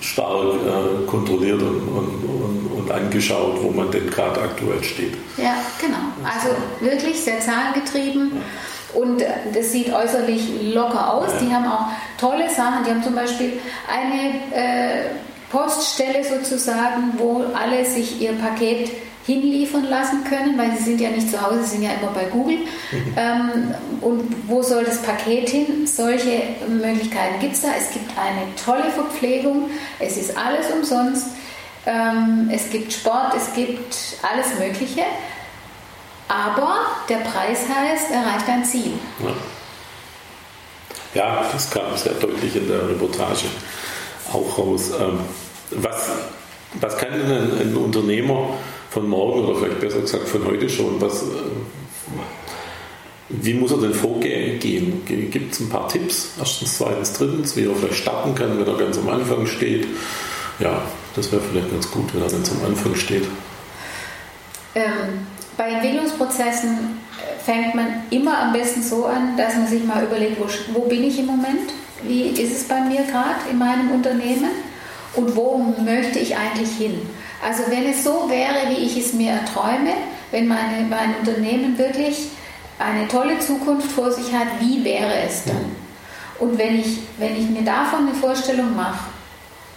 äh, 0.00 0.04
stark 0.04 0.54
äh, 0.54 1.06
kontrolliert 1.06 1.62
und, 1.62 1.88
und, 1.88 2.78
und, 2.78 2.90
angeschaut, 2.90 3.58
wo 3.62 3.70
man 3.70 3.90
denn 3.90 4.08
gerade 4.08 4.40
aktuell 4.40 4.82
steht. 4.82 5.14
Ja, 5.36 5.54
genau. 5.80 5.98
Also 6.24 6.48
wirklich 6.80 7.20
sehr 7.20 7.40
zahlengetrieben. 7.40 8.32
Ja. 8.34 9.00
Und 9.00 9.20
äh, 9.20 9.28
das 9.52 9.72
sieht 9.72 9.92
äußerlich 9.92 10.74
locker 10.74 11.12
aus. 11.12 11.28
Ja. 11.34 11.40
Die 11.40 11.54
haben 11.54 11.66
auch 11.66 11.86
tolle 12.18 12.48
Sachen. 12.50 12.84
Die 12.84 12.90
haben 12.90 13.02
zum 13.02 13.14
Beispiel 13.14 13.60
eine 13.90 14.40
äh, 14.54 15.10
Poststelle 15.50 16.24
sozusagen, 16.24 17.14
wo 17.18 17.44
alle 17.54 17.84
sich 17.84 18.20
ihr 18.20 18.32
Paket 18.32 18.90
hinliefern 19.28 19.84
lassen 19.84 20.24
können, 20.24 20.56
weil 20.56 20.74
sie 20.76 20.84
sind 20.84 21.00
ja 21.02 21.10
nicht 21.10 21.30
zu 21.30 21.40
Hause, 21.40 21.62
sie 21.62 21.76
sind 21.76 21.82
ja 21.82 21.90
immer 22.00 22.12
bei 22.12 22.24
Google. 22.24 22.58
Ähm, 23.16 23.74
und 24.00 24.48
wo 24.48 24.62
soll 24.62 24.84
das 24.84 25.02
Paket 25.02 25.48
hin? 25.48 25.86
Solche 25.86 26.42
Möglichkeiten 26.68 27.40
gibt 27.40 27.54
es 27.54 27.62
da. 27.62 27.68
Es 27.76 27.90
gibt 27.90 28.10
eine 28.16 28.42
tolle 28.64 28.90
Verpflegung, 28.90 29.70
es 29.98 30.16
ist 30.16 30.36
alles 30.36 30.70
umsonst. 30.70 31.26
Ähm, 31.84 32.48
es 32.52 32.70
gibt 32.70 32.92
Sport, 32.92 33.34
es 33.36 33.52
gibt 33.54 33.96
alles 34.22 34.58
Mögliche. 34.58 35.02
Aber 36.28 36.86
der 37.08 37.16
Preis 37.16 37.60
heißt, 37.68 38.12
erreicht 38.12 38.48
ein 38.48 38.64
Ziel. 38.64 38.92
Ja. 41.14 41.22
ja 41.22 41.44
das 41.52 41.68
kam 41.70 41.96
sehr 41.96 42.14
deutlich 42.14 42.54
in 42.54 42.68
der 42.68 42.88
Reportage 42.88 43.46
auch 44.32 44.58
raus. 44.58 44.90
Ähm, 44.98 45.20
was, 45.72 46.10
was 46.80 46.96
kann 46.96 47.12
denn 47.12 47.60
ein 47.60 47.76
Unternehmer 47.76 48.50
von 48.90 49.08
morgen 49.08 49.44
oder 49.44 49.58
vielleicht 49.58 49.80
besser 49.80 50.00
gesagt 50.00 50.28
von 50.28 50.44
heute 50.46 50.68
schon. 50.68 51.00
Was, 51.00 51.22
äh, 51.22 51.26
wie 53.30 53.54
muss 53.54 53.70
er 53.72 53.78
denn 53.78 53.92
vorgehen? 53.92 54.60
Gibt 55.04 55.52
es 55.52 55.60
ein 55.60 55.68
paar 55.68 55.88
Tipps? 55.88 56.30
Erstens, 56.38 56.78
zweitens, 56.78 57.12
drittens, 57.12 57.56
wie 57.56 57.64
er 57.64 57.74
vielleicht 57.74 58.02
starten 58.02 58.34
kann, 58.34 58.58
wenn 58.58 58.66
er 58.66 58.78
ganz 58.78 58.96
am 58.96 59.08
Anfang 59.08 59.46
steht. 59.46 59.86
Ja, 60.58 60.82
das 61.14 61.30
wäre 61.30 61.42
vielleicht 61.42 61.70
ganz 61.70 61.90
gut, 61.90 62.14
wenn 62.14 62.22
er 62.22 62.30
ganz 62.30 62.50
am 62.50 62.64
Anfang 62.64 62.94
steht. 62.94 63.24
Ähm, 64.74 65.26
bei 65.56 65.70
Entwicklungsprozessen 65.70 66.70
äh, 67.18 67.44
fängt 67.44 67.74
man 67.74 68.02
immer 68.10 68.38
am 68.38 68.52
besten 68.52 68.82
so 68.82 69.04
an, 69.04 69.36
dass 69.36 69.56
man 69.56 69.66
sich 69.66 69.84
mal 69.84 70.04
überlegt, 70.04 70.38
wo, 70.40 70.46
wo 70.72 70.88
bin 70.88 71.04
ich 71.04 71.18
im 71.18 71.26
Moment? 71.26 71.70
Wie 72.02 72.28
ist 72.28 72.52
es 72.52 72.64
bei 72.64 72.80
mir 72.80 73.02
gerade 73.02 73.50
in 73.50 73.58
meinem 73.58 73.90
Unternehmen? 73.90 74.50
Und 75.14 75.34
wo 75.36 75.58
möchte 75.84 76.18
ich 76.18 76.36
eigentlich 76.36 76.70
hin? 76.70 77.00
Also 77.42 77.62
wenn 77.68 77.86
es 77.86 78.02
so 78.02 78.28
wäre, 78.28 78.70
wie 78.70 78.84
ich 78.84 78.96
es 78.96 79.12
mir 79.12 79.32
erträume, 79.32 79.94
wenn 80.30 80.48
meine, 80.48 80.84
mein 80.88 81.14
Unternehmen 81.16 81.78
wirklich 81.78 82.28
eine 82.78 83.06
tolle 83.08 83.38
Zukunft 83.38 83.90
vor 83.90 84.10
sich 84.10 84.32
hat, 84.32 84.48
wie 84.60 84.84
wäre 84.84 85.14
es 85.26 85.44
dann? 85.44 85.76
Und 86.38 86.58
wenn 86.58 86.78
ich, 86.78 86.98
wenn 87.18 87.36
ich 87.36 87.48
mir 87.48 87.62
davon 87.62 88.08
eine 88.08 88.14
Vorstellung 88.14 88.76
mache 88.76 89.06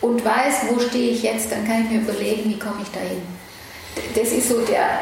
und 0.02 0.24
weiß, 0.24 0.67
wo 0.69 0.80
stehe 0.80 1.12
ich 1.12 1.24
jetzt, 1.24 1.52
dann 1.52 1.65
kann 1.65 1.84
ich 1.84 1.89
mir 1.89 2.02
überlegen, 2.02 2.50
wie 2.50 2.60
komme 2.60 2.82
ich 2.84 2.91
dahin. 2.91 3.21
Das 4.15 4.32
ist 4.32 4.50
so 4.50 4.62
der, 4.62 5.00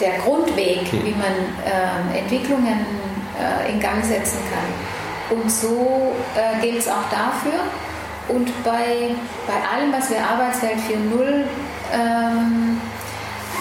der 0.00 0.18
Grundweg, 0.20 0.80
wie 0.92 1.12
man 1.12 2.14
äh, 2.14 2.18
Entwicklungen 2.18 2.84
äh, 3.38 3.72
in 3.72 3.80
Gang 3.80 4.04
setzen 4.04 4.38
kann. 4.50 5.38
Und 5.38 5.50
so 5.50 6.12
äh, 6.34 6.60
gilt 6.60 6.78
es 6.78 6.88
auch 6.88 7.08
dafür. 7.10 7.60
Und 8.32 8.48
bei, 8.64 9.14
bei 9.46 9.76
allem, 9.76 9.92
was 9.92 10.10
wir 10.10 10.18
Arbeitswelt 10.18 10.78
4.0 10.88 11.44
ähm, 11.92 12.80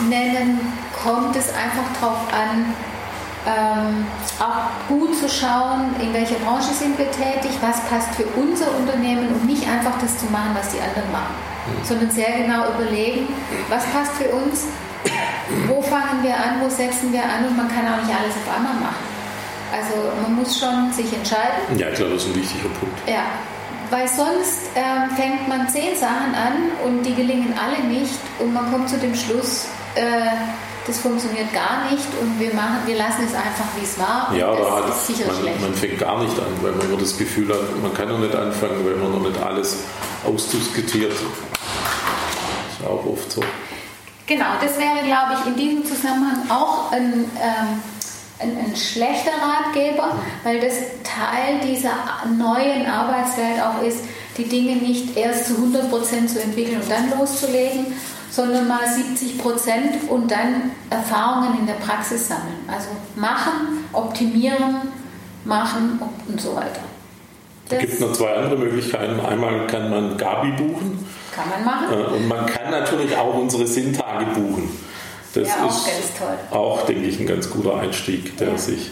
nennen, 0.07 0.59
kommt 1.03 1.35
es 1.35 1.49
einfach 1.49 1.87
darauf 1.99 2.19
an, 2.31 2.73
ähm, 3.47 4.05
auch 4.39 4.87
gut 4.87 5.15
zu 5.17 5.29
schauen, 5.29 5.95
in 6.01 6.13
welcher 6.13 6.35
Branche 6.35 6.73
sind 6.73 6.97
wir 6.97 7.09
tätig, 7.11 7.51
was 7.61 7.79
passt 7.89 8.13
für 8.15 8.25
unser 8.39 8.67
Unternehmen 8.77 9.27
und 9.29 9.45
nicht 9.45 9.67
einfach 9.67 9.97
das 10.01 10.17
zu 10.17 10.25
machen, 10.25 10.51
was 10.53 10.69
die 10.71 10.79
anderen 10.79 11.11
machen, 11.11 11.33
mhm. 11.67 11.85
sondern 11.85 12.11
sehr 12.11 12.31
genau 12.43 12.69
überlegen, 12.75 13.27
was 13.69 13.85
passt 13.87 14.13
für 14.13 14.29
uns, 14.29 14.65
wo 15.67 15.81
fangen 15.81 16.21
wir 16.21 16.35
an, 16.35 16.61
wo 16.61 16.69
setzen 16.69 17.11
wir 17.11 17.23
an 17.23 17.47
und 17.47 17.57
man 17.57 17.67
kann 17.67 17.87
auch 17.87 18.03
nicht 18.03 18.13
alles 18.13 18.35
auf 18.35 18.55
einmal 18.55 18.75
machen. 18.75 19.07
Also 19.71 19.95
man 20.21 20.35
muss 20.35 20.59
schon 20.59 20.91
sich 20.91 21.11
entscheiden. 21.13 21.77
Ja, 21.77 21.89
ich 21.89 21.95
glaube, 21.95 22.13
das 22.13 22.23
ist 22.23 22.29
ein 22.29 22.35
wichtiger 22.35 22.69
Punkt. 22.69 22.97
Ja, 23.07 23.23
weil 23.89 24.07
sonst 24.07 24.69
ähm, 24.75 25.09
fängt 25.15 25.47
man 25.47 25.67
zehn 25.69 25.95
Sachen 25.95 26.35
an 26.35 26.71
und 26.85 27.03
die 27.03 27.13
gelingen 27.15 27.53
alle 27.57 27.83
nicht 27.87 28.19
und 28.39 28.53
man 28.53 28.71
kommt 28.71 28.89
zu 28.89 28.97
dem 28.97 29.15
Schluss, 29.15 29.65
äh, 29.95 30.01
das 30.85 30.99
funktioniert 30.99 31.53
gar 31.53 31.89
nicht 31.91 32.07
und 32.19 32.39
wir, 32.39 32.53
machen, 32.53 32.77
wir 32.85 32.97
lassen 32.97 33.23
es 33.25 33.35
einfach, 33.35 33.65
wie 33.77 33.83
es 33.83 33.99
war. 33.99 34.33
Ja, 34.35 34.51
oder 34.51 34.71
halt, 34.71 34.85
man, 34.85 35.61
man, 35.61 35.73
fängt 35.73 35.99
gar 35.99 36.21
nicht 36.21 36.37
an, 36.39 36.47
weil 36.61 36.71
man 36.71 36.87
immer 36.87 36.97
das 36.97 37.17
Gefühl 37.17 37.49
hat, 37.49 37.81
man 37.81 37.93
kann 37.93 38.09
noch 38.09 38.19
nicht 38.19 38.35
anfangen, 38.35 38.85
weil 38.85 38.95
man 38.95 39.11
noch 39.11 39.27
nicht 39.27 39.41
alles 39.41 39.77
ausdiskutiert. 40.25 41.11
Das 41.11 41.19
ist 42.79 42.87
auch 42.87 43.05
oft 43.05 43.31
so. 43.31 43.41
Genau, 44.25 44.45
das 44.61 44.77
wäre, 44.77 45.05
glaube 45.05 45.33
ich, 45.39 45.47
in 45.47 45.55
diesem 45.55 45.85
Zusammenhang 45.85 46.49
auch 46.49 46.91
ein. 46.91 47.25
Ähm, 47.39 47.81
ein, 48.39 48.57
ein, 48.57 48.75
schlechter 48.75 49.31
Ratgeber, 49.31 50.17
weil 50.43 50.59
das 50.59 50.75
Teil 51.03 51.59
dieser 51.63 51.91
neuen 52.37 52.85
Arbeitswelt 52.85 53.61
auch 53.61 53.83
ist, 53.83 53.99
die 54.37 54.45
Dinge 54.45 54.77
nicht 54.77 55.17
erst 55.17 55.47
zu 55.47 55.53
100% 55.53 56.27
zu 56.27 56.41
entwickeln 56.41 56.81
und 56.81 56.89
dann 56.89 57.17
loszulegen, 57.17 57.87
sondern 58.31 58.67
mal 58.67 58.85
70% 58.85 60.07
und 60.09 60.31
dann 60.31 60.71
Erfahrungen 60.89 61.59
in 61.59 61.67
der 61.67 61.73
Praxis 61.73 62.27
sammeln. 62.27 62.57
Also 62.67 62.89
machen, 63.15 63.85
optimieren, 63.91 64.75
machen 65.43 65.99
und 66.27 66.39
so 66.39 66.55
weiter. 66.55 66.81
Es 67.71 67.79
gibt 67.79 67.99
noch 67.99 68.13
zwei 68.13 68.33
andere 68.33 68.57
Möglichkeiten. 68.57 69.19
Einmal 69.19 69.67
kann 69.67 69.89
man 69.89 70.17
Gabi 70.17 70.51
buchen. 70.53 71.05
Kann 71.35 71.49
man 71.49 71.65
machen. 71.65 71.93
Äh, 71.93 72.15
und 72.15 72.27
man 72.27 72.45
kann 72.47 72.71
natürlich 72.71 73.15
auch 73.15 73.35
unsere 73.35 73.67
Sinntage 73.67 74.25
buchen. 74.33 74.69
Das 75.33 75.47
ja, 75.47 75.63
auch 75.63 75.87
ist 75.87 76.51
auch, 76.51 76.85
denke 76.85 77.05
ich, 77.07 77.19
ein 77.19 77.27
ganz 77.27 77.49
guter 77.49 77.79
Einstieg, 77.79 78.37
der 78.37 78.49
ja. 78.49 78.57
sich 78.57 78.89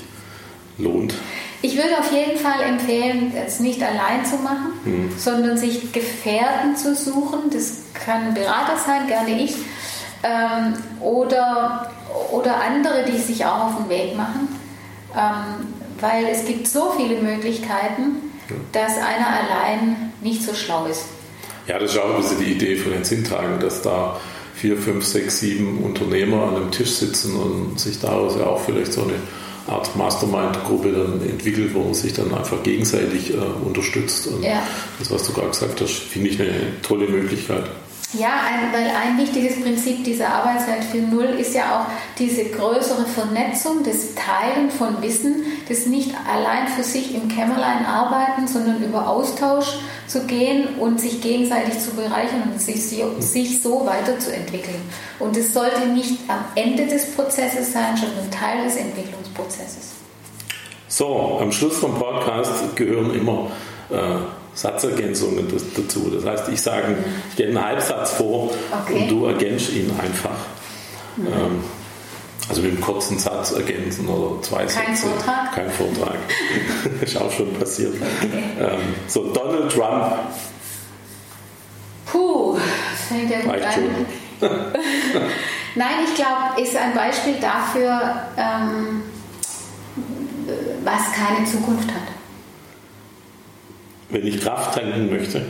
lohnt. 0.77 1.15
Ich 1.61 1.75
würde 1.75 1.97
auf 1.99 2.11
jeden 2.11 2.37
Fall 2.37 2.61
empfehlen, 2.61 3.33
es 3.35 3.59
nicht 3.59 3.81
allein 3.81 4.23
zu 4.23 4.35
machen, 4.37 4.73
mhm. 4.85 5.11
sondern 5.17 5.57
sich 5.57 5.91
Gefährten 5.91 6.75
zu 6.75 6.95
suchen. 6.95 7.49
Das 7.51 7.81
kann 7.93 8.27
ein 8.27 8.33
Berater 8.35 8.77
sein, 8.77 9.07
gerne 9.07 9.41
ich. 9.41 9.55
Ähm, 10.23 10.75
oder, 11.01 11.91
oder 12.31 12.61
andere, 12.61 13.05
die 13.11 13.17
sich 13.17 13.43
auch 13.45 13.65
auf 13.65 13.77
den 13.77 13.89
Weg 13.89 14.15
machen. 14.15 14.47
Ähm, 15.15 15.67
weil 15.99 16.25
es 16.27 16.45
gibt 16.45 16.67
so 16.67 16.93
viele 16.95 17.21
Möglichkeiten, 17.21 18.31
dass 18.71 18.97
einer 18.97 19.27
allein 19.27 20.13
nicht 20.21 20.43
so 20.43 20.53
schlau 20.53 20.85
ist. 20.85 21.05
Ja, 21.67 21.79
das 21.79 21.91
ist 21.91 21.99
auch 21.99 22.15
ein 22.15 22.21
bisschen 22.21 22.39
die 22.39 22.51
Idee 22.53 22.75
von 22.75 22.93
den 22.93 23.03
Sinntagen, 23.03 23.59
dass 23.59 23.81
da 23.81 24.17
vier, 24.59 24.77
fünf, 24.77 25.05
sechs, 25.05 25.39
sieben 25.39 25.79
Unternehmer 25.83 26.47
an 26.47 26.55
einem 26.55 26.71
Tisch 26.71 26.91
sitzen 26.91 27.35
und 27.35 27.79
sich 27.79 27.99
daraus 27.99 28.35
ja 28.37 28.47
auch 28.47 28.61
vielleicht 28.61 28.93
so 28.93 29.03
eine 29.03 29.13
Art 29.67 29.95
Mastermind-Gruppe 29.95 30.93
dann 30.93 31.21
entwickelt, 31.29 31.73
wo 31.73 31.83
man 31.83 31.93
sich 31.93 32.13
dann 32.13 32.33
einfach 32.33 32.63
gegenseitig 32.63 33.33
äh, 33.33 33.37
unterstützt. 33.65 34.27
Und 34.27 34.43
ja. 34.43 34.63
das, 34.97 35.11
was 35.11 35.23
du 35.23 35.33
gerade 35.33 35.49
gesagt 35.49 35.81
hast, 35.81 35.91
finde 35.91 36.29
ich 36.29 36.41
eine 36.41 36.81
tolle 36.81 37.07
Möglichkeit. 37.07 37.65
Ja, 38.13 38.29
ein, 38.47 38.71
weil 38.71 38.89
ein 38.89 39.17
wichtiges 39.17 39.61
Prinzip 39.61 40.05
dieser 40.05 40.29
Arbeitswelt 40.29 40.83
4.0 40.93 41.25
ist 41.39 41.53
ja 41.53 41.63
auch 41.75 41.91
diese 42.17 42.45
größere 42.45 43.05
Vernetzung, 43.05 43.83
das 43.83 44.15
Teilen 44.15 44.71
von 44.71 45.01
Wissen, 45.01 45.43
das 45.67 45.87
nicht 45.87 46.15
allein 46.25 46.69
für 46.69 46.83
sich 46.83 47.13
im 47.13 47.27
Kämmerlein 47.27 47.85
arbeiten, 47.85 48.47
sondern 48.47 48.81
über 48.81 49.09
Austausch 49.09 49.79
zu 50.07 50.25
gehen 50.25 50.75
und 50.79 51.01
sich 51.01 51.21
gegenseitig 51.21 51.79
zu 51.81 51.91
bereichern 51.91 52.43
und 52.53 52.61
sich, 52.61 52.81
sich 52.85 53.61
so 53.61 53.85
weiterzuentwickeln. 53.85 54.81
Und 55.19 55.35
es 55.35 55.53
sollte 55.53 55.87
nicht 55.87 56.17
am 56.29 56.45
Ende 56.55 56.87
des 56.87 57.13
Prozesses 57.13 57.73
sein, 57.73 57.97
sondern 57.97 58.31
Teil 58.31 58.63
des 58.63 58.77
Entwicklungsprozesses. 58.77 59.95
So, 60.87 61.39
am 61.41 61.51
Schluss 61.51 61.77
vom 61.79 61.95
Podcast 61.95 62.73
gehören 62.77 63.13
immer 63.13 63.51
äh, 63.89 64.19
Satzergänzungen 64.57 65.47
dazu. 65.75 66.09
Das 66.09 66.25
heißt, 66.25 66.49
ich 66.49 66.59
sage, 66.59 66.97
ich 67.29 67.35
gebe 67.35 67.49
einen 67.49 67.63
Halbsatz 67.63 68.13
vor 68.13 68.51
okay. 68.71 69.01
und 69.01 69.11
du 69.11 69.25
ergänzt 69.27 69.71
ihn 69.71 69.91
einfach. 70.01 70.35
Mhm. 71.15 71.27
Ähm, 71.27 71.63
also 72.49 72.61
mit 72.63 72.71
einem 72.71 72.81
kurzen 72.81 73.19
Satz 73.19 73.51
ergänzen 73.51 74.07
oder 74.07 74.41
zwei 74.41 74.65
Kein 74.65 74.95
Sätze. 74.95 75.09
Vortrag? 75.09 75.53
Kein 75.53 75.69
Vortrag. 75.69 76.15
ist 77.01 77.17
auch 77.17 77.31
schon 77.31 77.53
passiert. 77.53 77.93
Okay. 77.93 78.43
Ähm, 78.59 78.95
so, 79.07 79.31
Donald 79.31 79.71
Trump. 79.71 80.13
Puh, 82.07 82.57
fängt 83.09 83.29
ja 83.29 83.41
gut 83.41 83.61
an. 83.61 84.05
Nein, 85.75 85.95
ich 86.07 86.15
glaube, 86.15 86.59
ist 86.59 86.75
ein 86.75 86.95
Beispiel 86.95 87.35
dafür, 87.39 88.23
ähm, 88.37 89.03
was 90.83 91.11
keine 91.11 91.45
Zukunft 91.45 91.89
hat 91.89 92.16
wenn 94.09 94.25
ich 94.25 94.39
Kraft 94.41 94.75
tanken 94.75 95.09
möchte? 95.09 95.45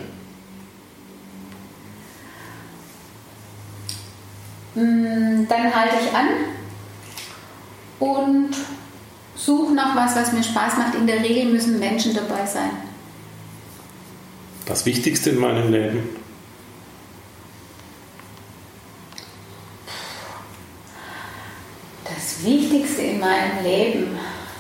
Mm, 4.76 5.47
dann 5.47 5.76
halte 5.76 5.95
ich 6.03 6.14
an 6.14 6.28
und 7.99 8.49
suche 9.36 9.74
nach 9.74 9.95
was, 9.95 10.16
was 10.16 10.34
mir 10.34 10.43
Spaß 10.43 10.78
macht. 10.78 10.95
In 10.95 11.08
der 11.08 11.22
Regel 11.22 11.45
müssen 11.51 11.80
Menschen 11.80 12.14
dabei 12.14 12.45
sein. 12.45 12.72
Das 14.66 14.86
Wichtigste 14.86 15.32
in 15.32 15.39
meinem 15.39 15.72
Leben? 15.72 16.10
Das 22.03 22.43
Wichtigste 22.43 23.01
in 23.01 23.20
meinem 23.20 23.64
Leben 23.64 24.08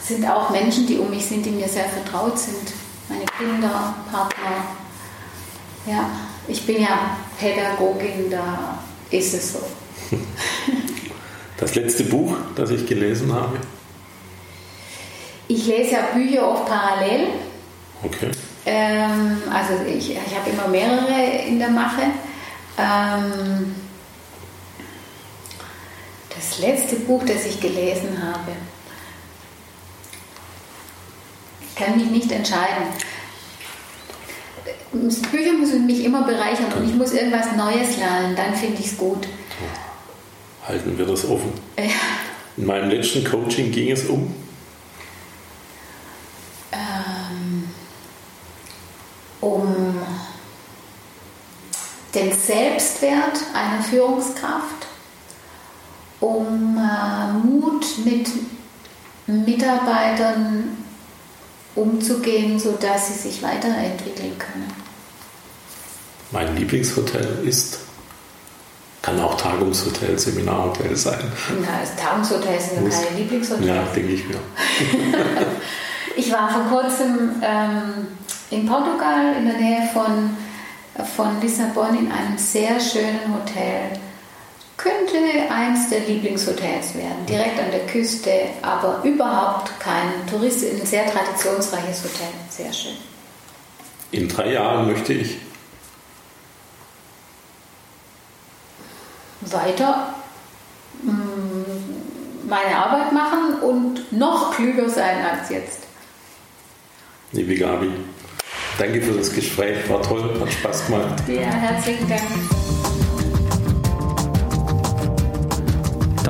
sind 0.01 0.25
auch 0.25 0.49
Menschen, 0.49 0.87
die 0.87 0.97
um 0.97 1.09
mich 1.09 1.25
sind, 1.25 1.45
die 1.45 1.51
mir 1.51 1.67
sehr 1.67 1.85
vertraut 1.85 2.39
sind 2.39 2.71
meine 3.09 3.25
Kinder, 3.37 3.95
Partner. 4.11 4.67
Ja, 5.85 6.09
ich 6.47 6.65
bin 6.65 6.81
ja 6.81 7.17
Pädagogin, 7.39 8.29
da 8.29 8.79
ist 9.09 9.33
es 9.33 9.53
so. 9.53 9.59
Das 11.59 11.73
letzte 11.73 12.03
Buch, 12.03 12.35
das 12.55 12.69
ich 12.69 12.85
gelesen 12.85 13.33
habe? 13.33 13.57
Ich 15.47 15.65
lese 15.65 15.93
ja 15.93 16.01
Bücher 16.13 16.47
oft 16.47 16.67
parallel. 16.67 17.29
Okay. 18.03 18.29
Ähm, 18.65 19.41
also 19.51 19.73
ich, 19.87 20.11
ich 20.11 20.17
habe 20.17 20.51
immer 20.51 20.67
mehrere 20.67 21.47
in 21.47 21.57
der 21.57 21.69
Mache. 21.69 22.03
Ähm, 22.77 23.75
das 26.35 26.59
letzte 26.59 26.97
Buch, 26.97 27.23
das 27.25 27.45
ich 27.45 27.59
gelesen 27.59 28.21
habe, 28.21 28.51
kann 31.77 31.97
mich 31.97 32.09
nicht 32.09 32.31
entscheiden. 32.31 32.87
Bücher 34.91 35.53
müssen 35.53 35.85
mich 35.85 36.03
immer 36.03 36.23
bereichern 36.23 36.71
und 36.77 36.89
ich 36.89 36.95
muss 36.95 37.13
irgendwas 37.13 37.55
Neues 37.55 37.97
lernen, 37.97 38.35
dann 38.35 38.55
finde 38.55 38.79
ich 38.79 38.87
es 38.87 38.97
gut. 38.97 39.27
Halten 40.67 40.97
wir 40.97 41.05
das 41.05 41.25
offen. 41.25 41.51
Ja. 41.77 41.83
In 42.57 42.65
meinem 42.65 42.89
letzten 42.89 43.23
Coaching 43.23 43.71
ging 43.71 43.91
es 43.91 44.05
um? 44.05 44.33
Ähm, 46.71 47.69
um 49.41 49.97
den 52.15 52.33
Selbstwert 52.33 53.37
einer 53.53 53.83
Führungskraft, 53.83 54.87
um 56.19 56.77
äh, 56.77 57.33
Mut 57.33 57.85
mit 58.03 58.29
Mitarbeitern 59.27 60.86
umzugehen, 61.77 62.59
sodass 62.59 63.07
sie 63.07 63.29
sich 63.29 63.41
weiterentwickeln 63.41 64.37
können. 64.37 64.73
Mein 66.31 66.55
Lieblingshotel 66.57 67.39
ist, 67.45 67.79
kann 69.01 69.19
auch 69.21 69.37
Tagungshotel, 69.37 70.19
Seminarhotel 70.19 70.95
sein. 70.97 71.19
Na, 71.61 71.79
das 71.79 71.95
Tagungshotel 71.95 72.59
sind 72.59 72.83
ja 72.83 72.89
keine 72.89 73.17
Lieblingshotels. 73.17 73.65
Ja, 73.65 73.83
denke 73.95 74.11
ich 74.11 74.27
mir. 74.27 74.35
ich 76.17 76.31
war 76.31 76.49
vor 76.49 76.81
kurzem 76.81 77.41
ähm, 77.41 78.07
in 78.49 78.65
Portugal 78.65 79.35
in 79.39 79.45
der 79.45 79.57
Nähe 79.57 79.89
von, 79.93 80.35
von 81.15 81.39
Lissabon 81.41 81.97
in 81.97 82.11
einem 82.11 82.37
sehr 82.37 82.79
schönen 82.79 83.33
Hotel 83.33 83.97
könnte 84.87 85.51
eins 85.51 85.89
der 85.89 86.01
Lieblingshotels 86.01 86.95
werden, 86.95 87.25
direkt 87.27 87.59
an 87.59 87.71
der 87.71 87.85
Küste, 87.85 88.31
aber 88.61 89.01
überhaupt 89.03 89.79
kein 89.79 90.25
Tourist, 90.29 90.63
ein 90.63 90.85
sehr 90.85 91.05
traditionsreiches 91.05 92.03
Hotel, 92.03 92.27
sehr 92.49 92.71
schön. 92.71 92.93
In 94.11 94.27
drei 94.29 94.53
Jahren 94.53 94.87
möchte 94.87 95.13
ich 95.13 95.37
weiter 99.41 100.13
mm, 101.03 102.47
meine 102.47 102.75
Arbeit 102.75 103.11
machen 103.11 103.59
und 103.61 104.11
noch 104.11 104.55
klüger 104.55 104.89
sein 104.89 105.17
als 105.25 105.49
jetzt. 105.49 105.79
Liebe 107.33 107.55
Gabi, 107.55 107.91
danke 108.77 109.01
für 109.01 109.13
das 109.13 109.33
Gespräch, 109.33 109.89
war 109.89 110.01
toll, 110.01 110.39
hat 110.39 110.51
Spaß 110.51 110.85
gemacht. 110.85 111.23
Ja, 111.27 111.41
herzlichen 111.41 112.07
Dank. 112.07 112.96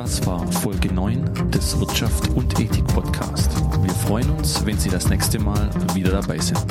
Folge 0.08 0.92
9 0.92 1.50
des 1.50 1.78
Wirtschaft 1.78 2.30
und 2.30 2.58
Ethik 2.58 2.86
Podcast. 2.86 3.50
Wir 3.82 3.92
freuen 3.92 4.30
uns, 4.30 4.64
wenn 4.64 4.78
Sie 4.78 4.88
das 4.88 5.10
nächste 5.10 5.38
Mal 5.38 5.68
wieder 5.94 6.12
dabei 6.12 6.38
sind. 6.38 6.64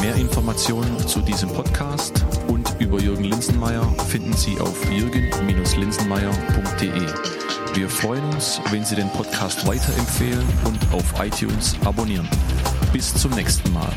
Mehr 0.00 0.16
Informationen 0.16 0.98
zu 1.06 1.20
diesem 1.20 1.48
Podcast 1.50 2.24
und 2.48 2.74
über 2.80 3.00
Jürgen 3.00 3.22
Linsenmeier 3.22 3.84
finden 4.08 4.32
Sie 4.32 4.58
auf 4.58 4.90
jürgen-linsenmeier.de. 4.90 7.06
Wir 7.74 7.88
freuen 7.88 8.24
uns, 8.34 8.60
wenn 8.70 8.84
Sie 8.84 8.96
den 8.96 9.10
Podcast 9.10 9.64
weiterempfehlen 9.66 10.44
und 10.64 10.92
auf 10.92 11.14
iTunes 11.20 11.76
abonnieren. 11.84 12.28
Bis 12.92 13.14
zum 13.14 13.30
nächsten 13.32 13.72
Mal. 13.72 13.92